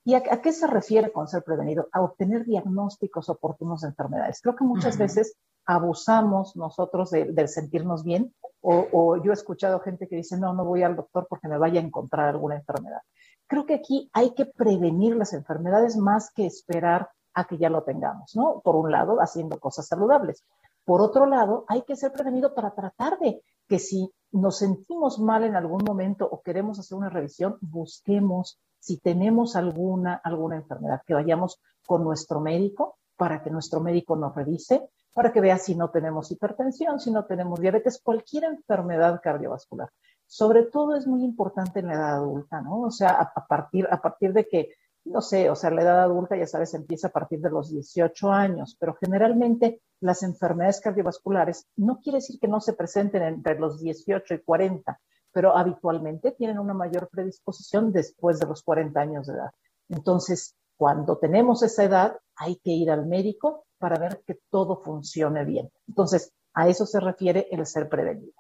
[0.04, 1.90] ¿Y a, qué se refiere con ser prevenido?
[1.92, 4.42] A obtener diagnósticos oportunos de enfermedades.
[4.42, 10.16] Creo que muchas veces abusamos nosotros de, sentirnos bien o, yo he escuchado gente que
[10.16, 13.02] dice, no, no voy al doctor porque me vaya a encontrar alguna enfermedad.
[13.46, 17.84] Creo que aquí hay que prevenir las enfermedades más que esperar a que ya lo
[17.84, 18.60] tengamos, ¿no?
[18.62, 20.44] Por un lado, haciendo cosas saludables.
[20.86, 25.44] Por otro lado, hay que ser prevenido para tratar de que si nos sentimos mal
[25.44, 31.14] en algún momento o queremos hacer una revisión, busquemos si tenemos alguna, alguna enfermedad, que
[31.14, 35.90] vayamos con nuestro médico para que nuestro médico nos revise, para que vea si no
[35.90, 39.90] tenemos hipertensión, si no tenemos diabetes, cualquier enfermedad cardiovascular.
[40.26, 42.82] Sobre todo es muy importante en la edad adulta, ¿no?
[42.82, 44.70] O sea, a, partir, a partir de que,
[45.06, 48.32] no sé, o sea, la edad adulta, ya sabes, empieza a partir de los 18
[48.32, 53.82] años, pero generalmente las enfermedades cardiovasculares no quiere decir que no se presenten entre los
[53.82, 55.00] 18 y 40,
[55.32, 59.52] pero habitualmente tienen una mayor predisposición después de los 40 años de edad.
[59.90, 65.44] Entonces, cuando tenemos esa edad, hay que ir al médico para ver que todo funcione
[65.46, 65.70] bien.
[65.88, 68.34] Entonces, a eso se refiere el ser prevenido.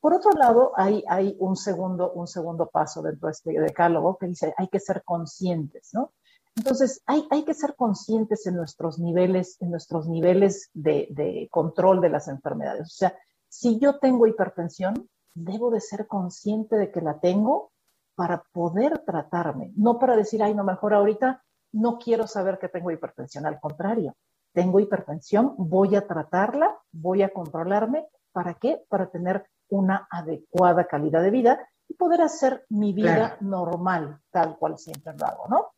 [0.00, 4.54] Por otro lado, hay, un, segundo, un segundo paso dentro de este decálogo que dice
[4.56, 6.12] hay que ser conscientes, ¿no?
[6.56, 12.00] Entonces, hay, hay que ser conscientes en nuestros niveles, en nuestros niveles de, de control
[12.00, 12.86] de las enfermedades.
[12.86, 13.14] O sea,
[13.48, 17.70] si yo tengo hipertensión, debo de ser consciente de que la tengo
[18.14, 22.90] para poder tratarme, no para decir, ay, no, mejor ahorita no quiero saber que tengo
[22.90, 24.16] hipertensión, al contrario,
[24.52, 28.82] tengo hipertensión, voy a tratarla, voy a controlarme, ¿para qué?
[28.88, 34.78] Para tener una adecuada calidad de vida y poder hacer mi vida normal, tal cual
[34.78, 35.72] siempre lo hago, ¿no?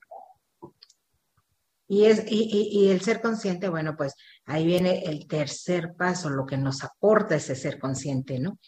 [1.88, 4.14] Y, es, y, y, el ser consciente, bueno, pues
[4.46, 8.59] ahí viene el tercer paso, lo que nos aporta ese ser consciente, ¿no?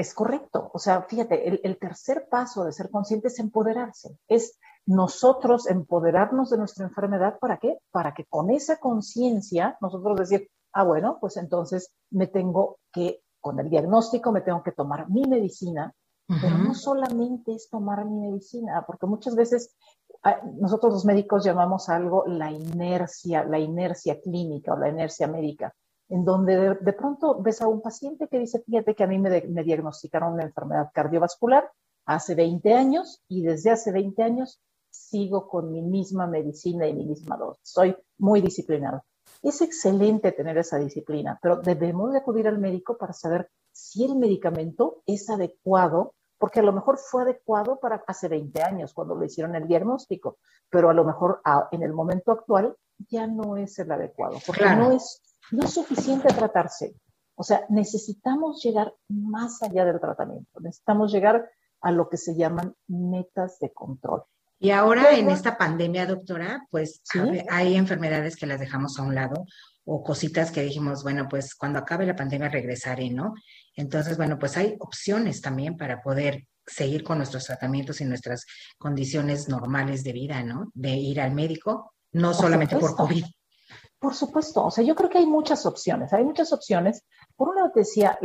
[0.00, 0.70] Es correcto.
[0.72, 4.16] O sea, fíjate, el, tercer paso de ser consciente es empoderarse.
[4.28, 7.38] Es nosotros empoderarnos de nuestra enfermedad.
[7.38, 7.78] ¿Para qué?
[7.90, 13.58] Para que con esa conciencia nosotros decir, ah, bueno, pues entonces me tengo que, con
[13.60, 15.94] el diagnóstico, me tengo que tomar mi medicina.
[16.40, 19.74] Pero no solamente es tomar mi medicina, porque muchas veces
[20.22, 25.74] ah, nosotros los médicos llamamos algo la inercia, la inercia clínica o la inercia médica
[26.10, 29.30] en donde de, pronto ves a un paciente que dice, fíjate que a mí me,
[29.62, 31.70] diagnosticaron una enfermedad cardiovascular
[32.04, 37.06] hace 20 años y desde hace 20 años sigo con mi misma medicina y mi
[37.06, 37.62] misma dosis.
[37.62, 39.04] Soy muy disciplinado.
[39.42, 44.16] Es excelente tener esa disciplina, pero debemos de acudir al médico para saber si el
[44.16, 49.26] medicamento es adecuado, porque a lo mejor fue adecuado para hace 20 años cuando le
[49.26, 51.40] hicieron el diagnóstico, pero a lo mejor
[51.72, 52.76] en el momento actual
[53.08, 56.94] ya no es el adecuado, porque no es no es suficiente tratarse.
[57.34, 60.60] O sea, necesitamos llegar más allá del tratamiento.
[60.60, 61.48] Necesitamos llegar
[61.80, 64.22] a lo que se llaman metas de control.
[64.62, 67.02] Y ahora en esta pandemia, doctora, pues
[67.48, 69.46] hay enfermedades que las dejamos a un lado
[69.84, 73.32] o cositas que dijimos, bueno, pues cuando acabe la pandemia regresaré, ¿no?
[73.74, 78.44] Entonces, bueno, pues hay opciones también para poder seguir con nuestros tratamientos y nuestras
[78.78, 80.70] condiciones normales de vida, ¿no?
[80.74, 83.24] De ir al médico, no solamente por COVID.
[83.98, 87.04] Por supuesto, o sea, yo creo que hay muchas opciones, hay muchas opciones.
[87.34, 88.18] Por un lado decía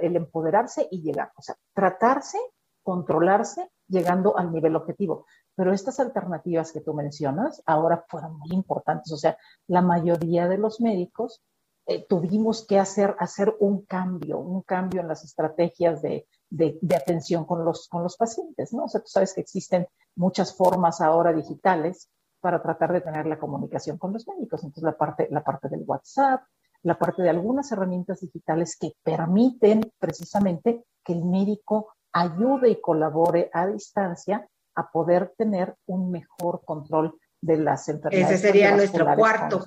[0.00, 2.38] el empoderarse y llegar, o sea, tratarse,
[2.82, 5.26] controlarse, llegando al nivel objetivo.
[5.54, 9.36] Pero estas alternativas que tú mencionas ahora fueron muy importantes, o sea,
[9.66, 11.42] la mayoría de los médicos
[11.86, 16.96] eh, tuvimos que hacer, hacer un cambio, un cambio en las estrategias de, de, de,
[16.96, 18.84] atención con los, con los pacientes, ¿no?
[18.84, 22.08] O sea, tú sabes que existen muchas formas ahora digitales
[22.40, 24.62] para tratar de tener la comunicación con los médicos.
[24.62, 26.42] Entonces, la parte, la parte del WhatsApp,
[26.82, 33.50] la parte de algunas herramientas digitales que permiten precisamente que el médico ayude y colabore
[33.52, 38.36] a distancia a poder tener un mejor control de las enfermedades.
[38.36, 39.64] Ese sería nuestro cuarto.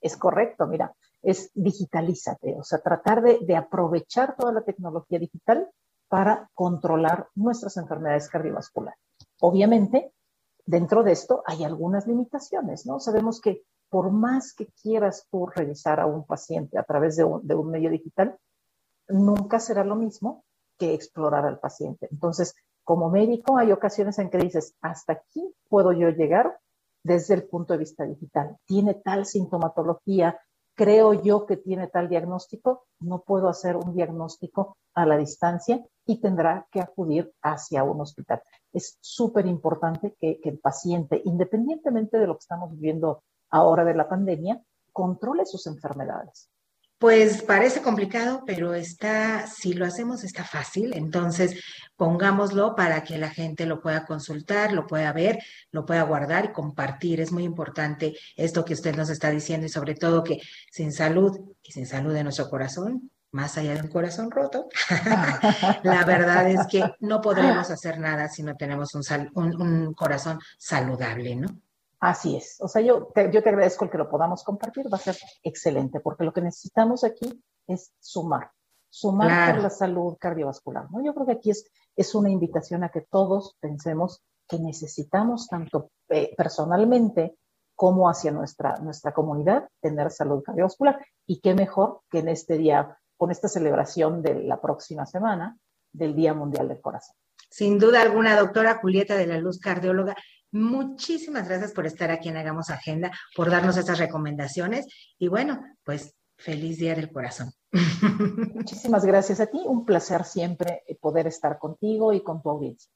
[0.00, 5.68] Es correcto, mira, es digitalízate, o sea, tratar de, de aprovechar toda la tecnología digital
[6.08, 8.98] para controlar nuestras enfermedades cardiovasculares.
[9.40, 10.12] Obviamente,
[10.64, 12.98] dentro de esto hay algunas limitaciones, ¿no?
[12.98, 17.70] Sabemos que por más que quieras tú revisar a un paciente a través de un,
[17.70, 18.38] medio digital,
[19.08, 20.44] nunca será lo mismo
[20.78, 22.08] que explorar al paciente.
[22.10, 22.54] Entonces,
[22.90, 26.58] como médico, hay ocasiones en que dices, hasta aquí puedo yo llegar
[27.04, 28.56] desde el punto de vista digital.
[28.66, 30.36] Tiene tal sintomatología
[30.74, 36.20] creo yo que tiene tal diagnóstico, no puedo hacer un diagnóstico a la distancia y
[36.20, 38.42] tendrá que acudir hacia un hospital.
[38.72, 43.94] Es súper importante que, que, el paciente, independientemente de lo que estamos viviendo ahora de
[43.94, 44.60] la pandemia,
[44.92, 46.50] controle sus enfermedades.
[47.00, 51.58] Pues parece complicado, pero está, si lo hacemos está fácil, entonces
[51.96, 55.38] pongámoslo para que la gente lo pueda consultar, lo pueda ver,
[55.72, 57.22] lo pueda guardar y compartir.
[57.22, 61.40] Es muy importante esto que usted nos está diciendo y sobre todo que sin salud
[61.62, 64.68] y sin salud de nuestro corazón, más allá de un corazón roto,
[65.82, 69.02] la verdad es que no podremos hacer nada si no tenemos un,
[69.36, 71.48] un, un corazón saludable, ¿no?
[72.00, 72.56] Así es.
[72.60, 75.16] O sea, yo te, yo te agradezco el que lo podamos compartir, va a ser
[75.42, 78.50] excelente, porque lo que necesitamos aquí es sumar,
[78.88, 80.90] sumar por la salud cardiovascular.
[80.90, 81.04] ¿no?
[81.04, 85.90] Yo creo que aquí es, es una invitación a que todos pensemos que necesitamos tanto
[86.08, 87.36] eh, personalmente
[87.76, 91.04] como hacia nuestra, nuestra comunidad tener salud cardiovascular.
[91.26, 95.56] Y qué mejor que en este día, con esta celebración de la próxima semana,
[95.92, 97.16] del Día Mundial del Corazón.
[97.50, 100.16] Sin duda alguna, doctora Julieta de la Luz, cardióloga,
[100.52, 104.86] Muchísimas gracias por estar aquí en Hagamos Agenda, por darnos estas recomendaciones
[105.18, 107.52] y bueno, pues feliz Día del Corazón.
[108.54, 112.90] Muchísimas gracias a ti, un placer siempre poder estar contigo y con tu audiencia.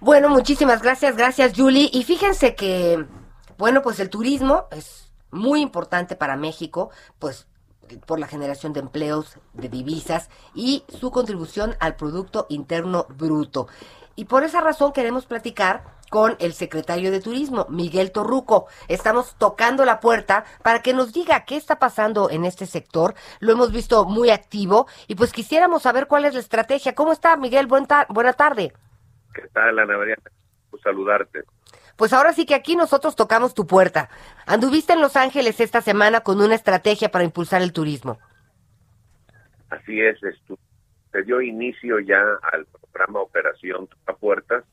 [0.00, 1.88] Bueno, muchísimas gracias, gracias Julie.
[1.92, 3.06] Y fíjense que,
[3.56, 7.46] bueno, pues el turismo es muy importante para México, pues
[8.06, 13.68] por la generación de empleos, de divisas y su contribución al Producto Interno Bruto.
[14.16, 18.68] Y por esa razón queremos platicar con el secretario de Turismo, Miguel Torruco.
[18.88, 23.14] Estamos tocando la puerta para que nos diga qué está pasando en este sector.
[23.40, 26.94] Lo hemos visto muy activo y pues quisiéramos saber cuál es la estrategia.
[26.94, 27.66] ¿Cómo está, Miguel?
[27.66, 28.72] buena tarde.
[29.34, 30.16] ¿Qué tal, Ana María?
[30.82, 31.44] saludarte.
[31.96, 34.08] Pues ahora sí que aquí nosotros tocamos tu puerta.
[34.46, 38.18] Anduviste en Los Ángeles esta semana con una estrategia para impulsar el turismo.
[39.70, 40.18] Así es,
[41.14, 42.20] se dio inicio ya
[42.52, 43.88] al programa Operación
[44.18, 44.64] Puertas.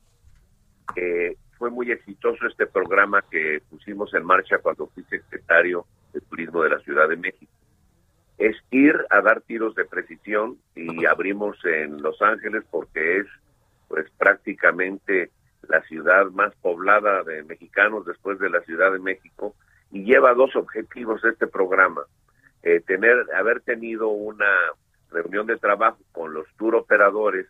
[1.59, 6.69] fue muy exitoso este programa que pusimos en marcha cuando fui secretario de Turismo de
[6.71, 7.51] la Ciudad de México.
[8.39, 13.27] Es ir a dar tiros de precisión y abrimos en Los Ángeles porque es
[13.87, 15.29] pues prácticamente
[15.69, 19.53] la ciudad más poblada de mexicanos después de la Ciudad de México
[19.91, 22.01] y lleva dos objetivos este programa.
[22.63, 24.47] Eh, tener, haber tenido una
[25.11, 27.47] reunión de trabajo con los tour operadores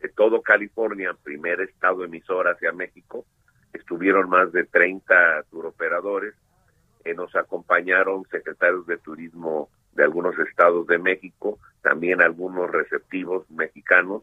[0.00, 3.24] de todo California, primer estado emisor hacia México.
[3.72, 6.34] Estuvieron más de 30 tour operadores.
[7.04, 14.22] Eh, nos acompañaron secretarios de turismo de algunos estados de México, también algunos receptivos mexicanos,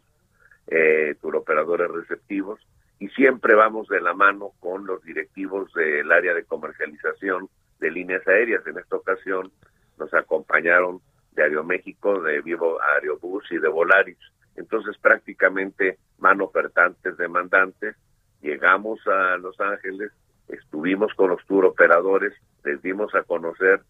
[0.66, 2.60] eh, operadores receptivos,
[2.98, 7.48] y siempre vamos de la mano con los directivos del área de comercialización
[7.80, 8.64] de líneas aéreas.
[8.66, 9.50] En esta ocasión
[9.98, 11.00] nos acompañaron
[11.32, 14.18] de Aeroméxico, de Vivo Aerobús y de Volaris.
[14.56, 17.96] Entonces prácticamente mano ofertantes, demandantes,
[18.40, 20.12] llegamos a Los Ángeles,
[20.48, 22.32] estuvimos con los tour operadores,
[22.64, 23.80] les dimos a conocer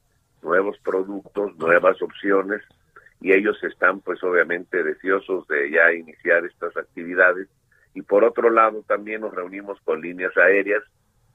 [0.43, 2.63] nuevos productos, nuevas opciones
[3.21, 7.49] y ellos están pues obviamente deseosos de ya iniciar estas actividades
[7.95, 10.83] y por otro lado también nos reunimos con líneas aéreas,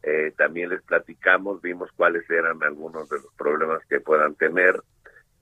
[0.04, 4.76] eh, también les platicamos, vimos cuáles eran algunos de los problemas que puedan tener,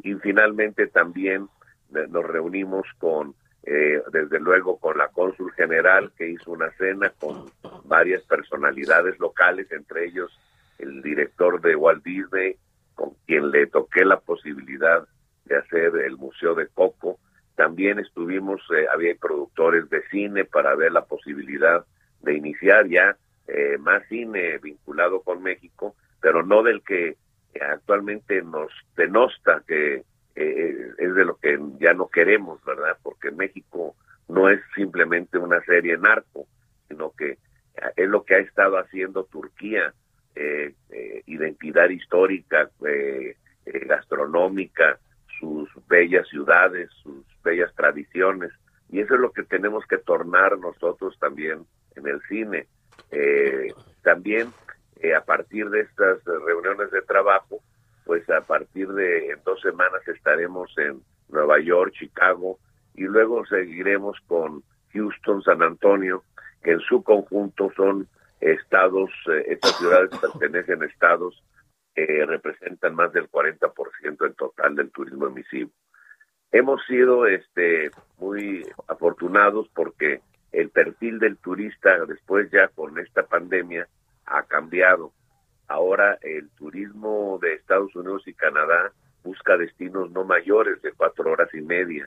[0.03, 1.49] y finalmente también
[1.95, 7.11] eh, nos reunimos con, eh, desde luego, con la cónsul general que hizo una cena
[7.19, 7.49] con
[7.85, 10.31] varias personalidades locales, entre ellos
[10.77, 12.55] el director de Walt Disney,
[12.95, 15.07] con quien le toqué la posibilidad
[15.45, 17.19] de hacer el Museo de Coco.
[17.55, 21.85] También estuvimos, eh, había productores de cine para ver la posibilidad
[22.21, 23.17] de iniciar ya
[23.79, 27.15] más cine vinculado con México, pero no del que
[27.61, 30.03] actualmente nos denosta que
[30.35, 32.97] eh, es de lo que ya no queremos, ¿verdad?
[33.01, 33.95] Porque México
[34.27, 36.47] no es simplemente una serie narco,
[36.87, 37.37] sino que
[37.95, 39.93] es lo que ha estado haciendo Turquía,
[40.35, 42.69] eh, eh, identidad histórica,
[43.65, 44.99] gastronómica,
[45.39, 48.51] sus bellas ciudades, sus bellas tradiciones,
[48.89, 52.67] y eso es lo que tenemos que tornar nosotros también en el cine.
[54.03, 54.49] también
[55.15, 57.59] a partir de estas reuniones de trabajo,
[58.05, 62.59] pues a partir de dos semanas estaremos en Nueva York, Chicago,
[62.93, 66.23] y luego seguiremos con Houston, San Antonio,
[66.63, 68.07] que en su conjunto son
[68.39, 71.43] estados, eh, estas ciudades pertenecen a estados
[71.93, 75.71] que representan más del 40% en total del turismo emisivo.
[76.51, 80.21] Hemos sido este, muy afortunados porque
[80.51, 83.87] el perfil del turista después ya con esta pandemia
[84.25, 85.11] ha cambiado.
[85.67, 88.91] ahora el turismo de Estados Unidos y Canadá
[89.23, 92.05] busca destinos no mayores de cuatro horas y media.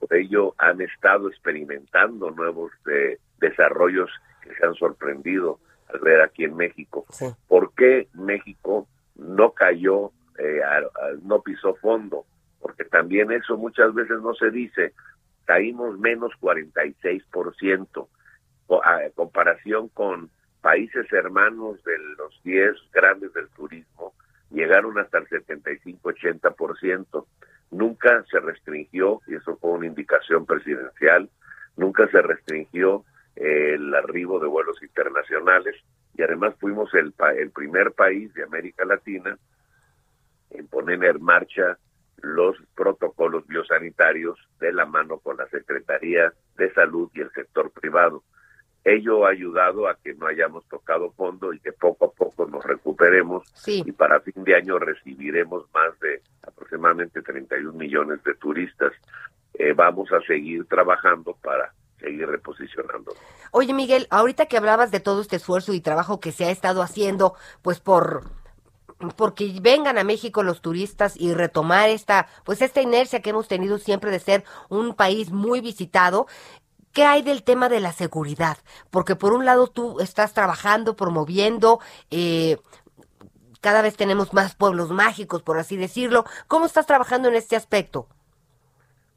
[0.00, 4.10] Por ello han estado experimentando nuevos eh, desarrollos
[4.42, 5.60] que se han sorprendido
[5.92, 7.04] al ver aquí en México.
[7.46, 10.60] ¿Por qué México no cayó, eh,
[11.22, 12.24] no pisó fondo?
[12.60, 14.94] Porque también eso muchas veces no se dice.
[15.44, 18.08] Caímos menos 46%
[18.82, 20.30] a comparación con
[20.74, 24.12] países hermanos de los 10 grandes del turismo
[24.50, 27.26] llegaron hasta el 75-80%.
[27.70, 31.30] Nunca se restringió, y eso fue una indicación presidencial,
[31.76, 33.04] nunca se restringió
[33.36, 35.76] eh, el arribo de vuelos internacionales
[36.16, 39.38] y además fuimos el, el primer país de América Latina
[40.50, 41.78] en poner en marcha
[42.16, 48.24] los protocolos biosanitarios de la mano con la Secretaría de Salud y el sector privado.
[48.84, 52.62] Ello ha ayudado a que no hayamos tocado fondo y que poco a poco nos
[52.64, 58.92] recuperemos y para fin de año recibiremos más de aproximadamente 31 millones de turistas.
[59.54, 63.14] Eh, vamos a seguir trabajando para seguir reposicionando.
[63.52, 66.82] Oye Miguel, ahorita que hablabas de todo este esfuerzo y trabajo que se ha estado
[66.82, 68.24] haciendo, pues por
[69.16, 73.78] porque vengan a México los turistas y retomar esta pues esta inercia que hemos tenido
[73.78, 76.26] siempre de ser un país muy visitado
[76.94, 78.56] ¿Qué hay del tema de la seguridad?
[78.90, 81.80] Porque por un lado tú estás trabajando, promoviendo,
[82.12, 82.56] eh,
[83.60, 86.24] cada vez tenemos más pueblos mágicos, por así decirlo.
[86.46, 88.06] ¿Cómo estás trabajando en este aspecto?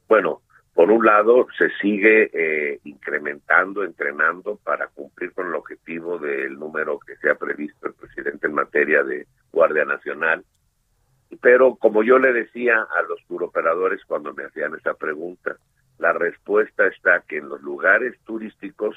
[0.08, 0.42] Bueno,
[0.74, 6.98] por un lado se sigue eh, incrementando, entrenando para cumplir con el objetivo del número
[6.98, 10.44] que se ha previsto el presidente en materia de Guardia Nacional.
[11.42, 15.58] Pero como yo le decía a los turoperadores cuando me hacían esa pregunta,
[16.00, 18.96] la respuesta está que en los lugares turísticos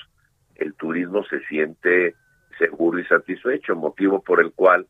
[0.56, 2.14] el turismo se siente
[2.58, 4.86] seguro y satisfecho, motivo por el cual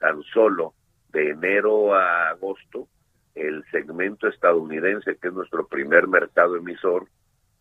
[0.00, 0.74] tan solo
[1.12, 2.88] de enero a agosto
[3.34, 7.06] el segmento estadounidense, que es nuestro primer mercado emisor,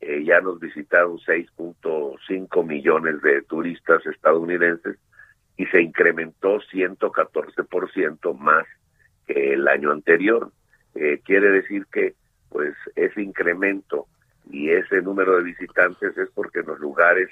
[0.02, 4.98] eh, ya nos visitaron 6.5 millones de turistas estadounidenses
[5.58, 8.66] y se incrementó 114% más
[9.26, 10.52] que el año anterior.
[10.96, 12.16] Eh, quiere decir que
[12.54, 14.06] pues ese incremento
[14.52, 17.30] y ese número de visitantes es porque en los lugares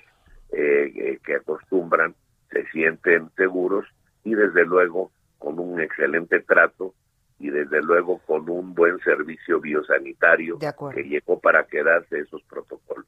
[0.51, 2.15] eh, eh, que acostumbran
[2.51, 3.85] se sienten seguros
[4.23, 6.95] y desde luego con un excelente trato
[7.39, 13.05] y desde luego con un buen servicio biosanitario que llegó para quedarse esos protocolos.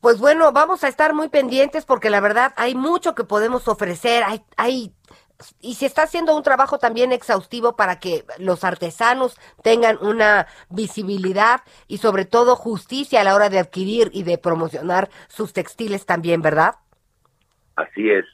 [0.00, 4.24] Pues bueno, vamos a estar muy pendientes porque la verdad hay mucho que podemos ofrecer,
[4.26, 4.92] hay, hay
[5.60, 11.60] y se está haciendo un trabajo también exhaustivo para que los artesanos tengan una visibilidad
[11.88, 16.42] y sobre todo justicia a la hora de adquirir y de promocionar sus textiles también,
[16.42, 16.74] ¿verdad?
[17.76, 18.24] Así es.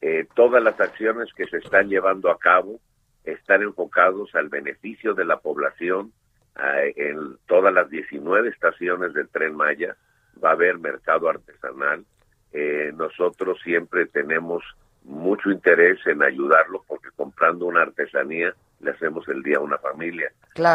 [0.00, 2.78] Eh, todas las acciones que se están llevando a cabo
[3.24, 6.12] están enfocados al beneficio de la población.
[6.56, 9.96] en todas las 19 estaciones del tren Maya
[10.42, 12.04] va a haber mercado artesanal.
[12.52, 14.62] Eh, nosotros siempre tenemos
[15.04, 20.32] mucho interés en ayudarlo porque comprando una artesanía le hacemos el día a una familia.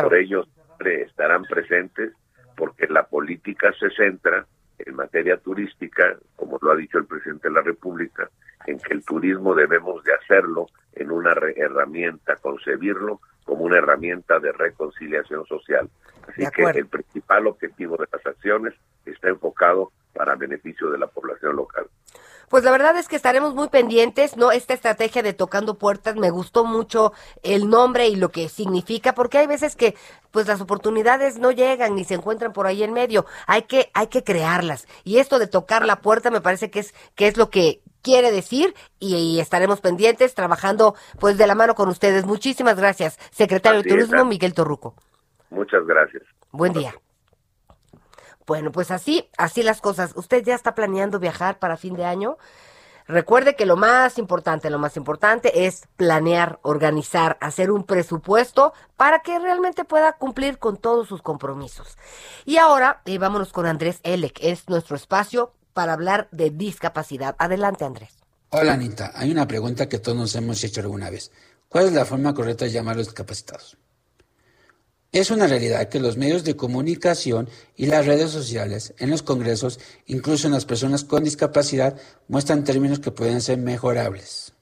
[0.10, 0.46] Por ello
[0.80, 2.14] estarán presentes
[2.56, 4.46] porque la política se centra
[4.78, 8.30] en materia turística, como lo ha dicho el presidente de la República,
[8.66, 14.52] en que el turismo debemos de hacerlo en una herramienta, concebirlo como una herramienta de
[14.52, 15.90] reconciliación social.
[16.28, 18.74] Así que el principal objetivo de las acciones
[19.06, 21.88] está enfocado para beneficio de la población local.
[22.50, 24.52] Pues la verdad es que estaremos muy pendientes, ¿no?
[24.52, 29.38] Esta estrategia de tocando puertas, me gustó mucho el nombre y lo que significa, porque
[29.38, 29.95] hay veces que
[30.32, 33.26] pues las oportunidades no llegan ni se encuentran por ahí en medio.
[33.47, 34.88] Hay que, hay que crearlas.
[35.04, 38.32] Y esto de tocar la puerta me parece que es, que es lo que quiere
[38.32, 42.26] decir y, estaremos pendientes trabajando pues de la mano con ustedes.
[42.26, 44.95] Muchísimas gracias, secretario de Turismo Miguel Torruco.
[45.50, 46.24] Muchas gracias.
[46.52, 46.93] Buen día.
[48.50, 50.14] Bueno, pues así, así las cosas.
[50.16, 52.39] ¿Usted ya está planeando viajar para fin de año?
[53.06, 59.20] Recuerde que lo más importante, lo más importante es planear, organizar, hacer un presupuesto para
[59.20, 61.95] que realmente pueda cumplir con todos sus compromisos.
[62.43, 67.36] Y ahora eh, vámonos con Andrés Elec, es nuestro espacio para hablar de discapacidad.
[67.38, 68.18] Adelante, Andrés.
[68.50, 69.12] Hola, Anita.
[69.14, 71.32] Hay una pregunta que todos nos hemos hecho alguna vez.
[71.68, 73.78] ¿Cuál es la forma correcta de llamar a los discapacitados?
[75.12, 79.80] Es una realidad que los medios de comunicación y las redes sociales, en los congresos,
[80.05, 84.53] incluso en las personas con discapacidad, muestran términos que pueden ser mejorables.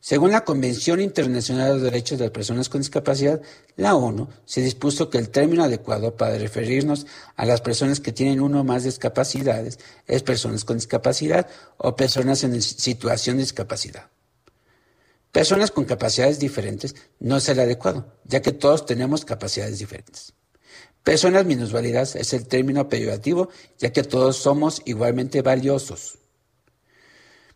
[0.00, 3.40] Según la Convención Internacional de Derechos de las Personas con Discapacidad,
[3.76, 8.40] la ONU se dispuso que el término adecuado para referirnos a las personas que tienen
[8.40, 11.46] uno o más discapacidades es personas con discapacidad
[11.78, 14.10] o personas en situación de discapacidad.
[15.34, 20.32] Personas con capacidades diferentes no es el adecuado, ya que todos tenemos capacidades diferentes.
[21.02, 26.18] Personas minusválidas es el término peyorativo, ya que todos somos igualmente valiosos.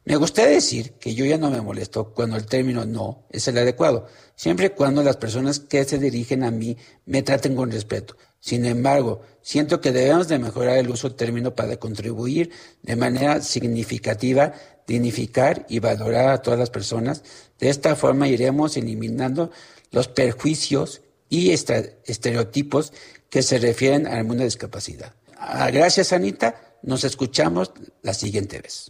[0.04, 3.56] Me gustaría decir que yo ya no me molesto cuando el término no es el
[3.58, 6.76] adecuado, siempre y cuando las personas que se dirigen a mí
[7.06, 8.16] me traten con respeto.
[8.40, 12.50] Sin embargo, siento que debemos de mejorar el uso del término para contribuir
[12.82, 14.52] de manera significativa
[14.88, 17.22] dignificar y valorar a todas las personas.
[17.60, 19.52] De esta forma iremos eliminando
[19.92, 22.92] los perjuicios y estereotipos
[23.28, 25.12] que se refieren al mundo de discapacidad.
[25.36, 26.56] Ah, gracias, Anita.
[26.82, 27.72] Nos escuchamos
[28.02, 28.88] la siguiente vez.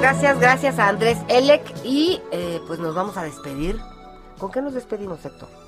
[0.00, 3.78] Gracias, gracias a Andrés Elec y eh, pues nos vamos a despedir.
[4.38, 5.67] ¿Con qué nos despedimos, Héctor?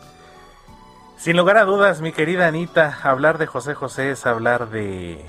[1.20, 5.22] Sin lugar a dudas, mi querida Anita, hablar de José José es hablar de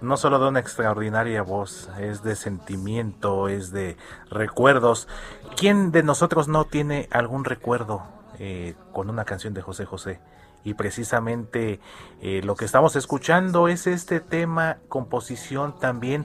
[0.00, 3.96] no solo de una extraordinaria voz, es de sentimiento, es de
[4.30, 5.08] recuerdos.
[5.56, 8.04] ¿Quién de nosotros no tiene algún recuerdo
[8.38, 10.20] eh, con una canción de José José?
[10.62, 11.80] Y precisamente
[12.20, 16.24] eh, lo que estamos escuchando es este tema, composición también,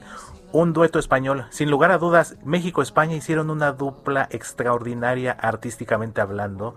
[0.52, 1.46] un dueto español.
[1.50, 6.76] Sin lugar a dudas, México-España hicieron una dupla extraordinaria artísticamente hablando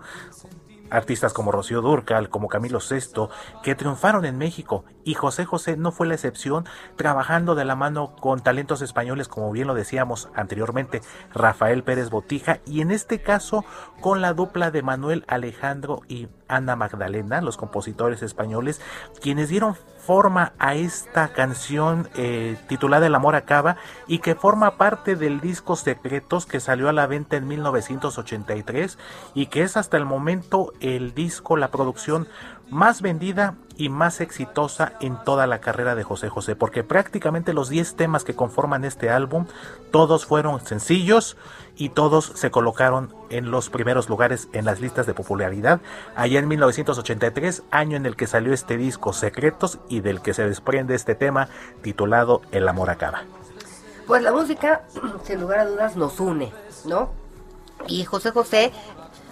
[0.92, 3.28] artistas como Rocío Durcal, como Camilo VI,
[3.62, 4.84] que triunfaron en México.
[5.04, 6.66] Y José José no fue la excepción,
[6.96, 11.00] trabajando de la mano con talentos españoles, como bien lo decíamos anteriormente,
[11.32, 13.64] Rafael Pérez Botija y en este caso
[14.00, 18.80] con la dupla de Manuel Alejandro y Ana Magdalena, los compositores españoles,
[19.20, 23.76] quienes dieron forma a esta canción eh, titulada El amor acaba
[24.08, 28.98] y que forma parte del disco Secretos que salió a la venta en 1983
[29.34, 32.26] y que es hasta el momento el disco, la producción
[32.72, 37.68] más vendida y más exitosa en toda la carrera de José José, porque prácticamente los
[37.68, 39.46] 10 temas que conforman este álbum,
[39.90, 41.36] todos fueron sencillos
[41.76, 45.80] y todos se colocaron en los primeros lugares en las listas de popularidad,
[46.16, 50.48] allá en 1983, año en el que salió este disco Secretos y del que se
[50.48, 51.48] desprende este tema
[51.82, 53.22] titulado El amor acaba.
[54.06, 54.82] Pues la música,
[55.24, 56.52] sin lugar a dudas, nos une,
[56.86, 57.10] ¿no?
[57.86, 58.72] Y José José,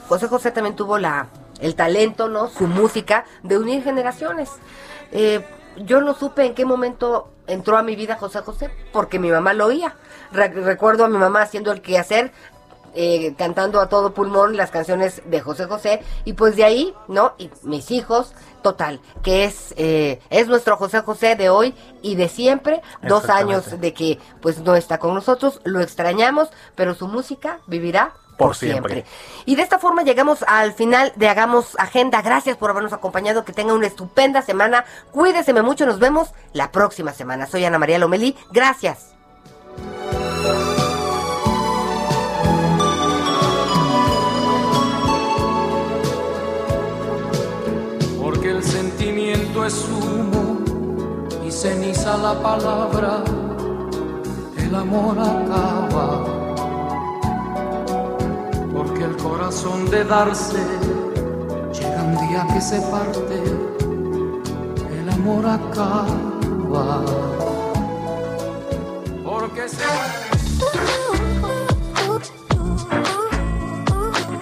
[0.08, 1.28] José José también tuvo la
[1.60, 2.48] el talento, ¿no?
[2.48, 4.50] Su música, de unir generaciones.
[5.12, 5.44] Eh,
[5.76, 9.54] yo no supe en qué momento entró a mi vida José José, porque mi mamá
[9.54, 9.94] lo oía.
[10.32, 12.32] recuerdo a mi mamá haciendo el quehacer,
[12.94, 17.34] eh, cantando a todo pulmón las canciones de José José, y pues de ahí, ¿no?
[17.38, 18.32] Y mis hijos,
[18.62, 23.80] total, que es, eh, es nuestro José José de hoy y de siempre, dos años
[23.80, 29.04] de que pues no está con nosotros, lo extrañamos, pero su música vivirá por, siempre.
[29.44, 32.22] Y de esta forma llegamos al final de Hagamos Agenda.
[32.22, 33.44] Gracias por habernos acompañado.
[33.44, 34.84] Que tenga una estupenda semana.
[35.12, 35.86] Cuídese mucho.
[35.86, 37.46] Nos vemos la próxima semana.
[37.46, 38.36] Soy Ana María Lomelí.
[38.52, 39.14] Gracias.
[48.22, 50.60] Porque el sentimiento es humo
[51.46, 53.22] y ceniza la palabra.
[54.56, 56.39] El amor acaba
[59.00, 60.58] porque el corazón de darse
[61.72, 63.42] llega un día que se parte,
[65.00, 67.04] el amor acaba.
[69.24, 69.84] Porque se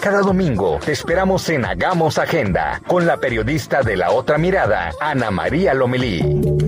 [0.01, 5.31] Cada domingo te esperamos en Hagamos Agenda con la periodista de la otra mirada, Ana
[5.31, 6.68] María Lomelí.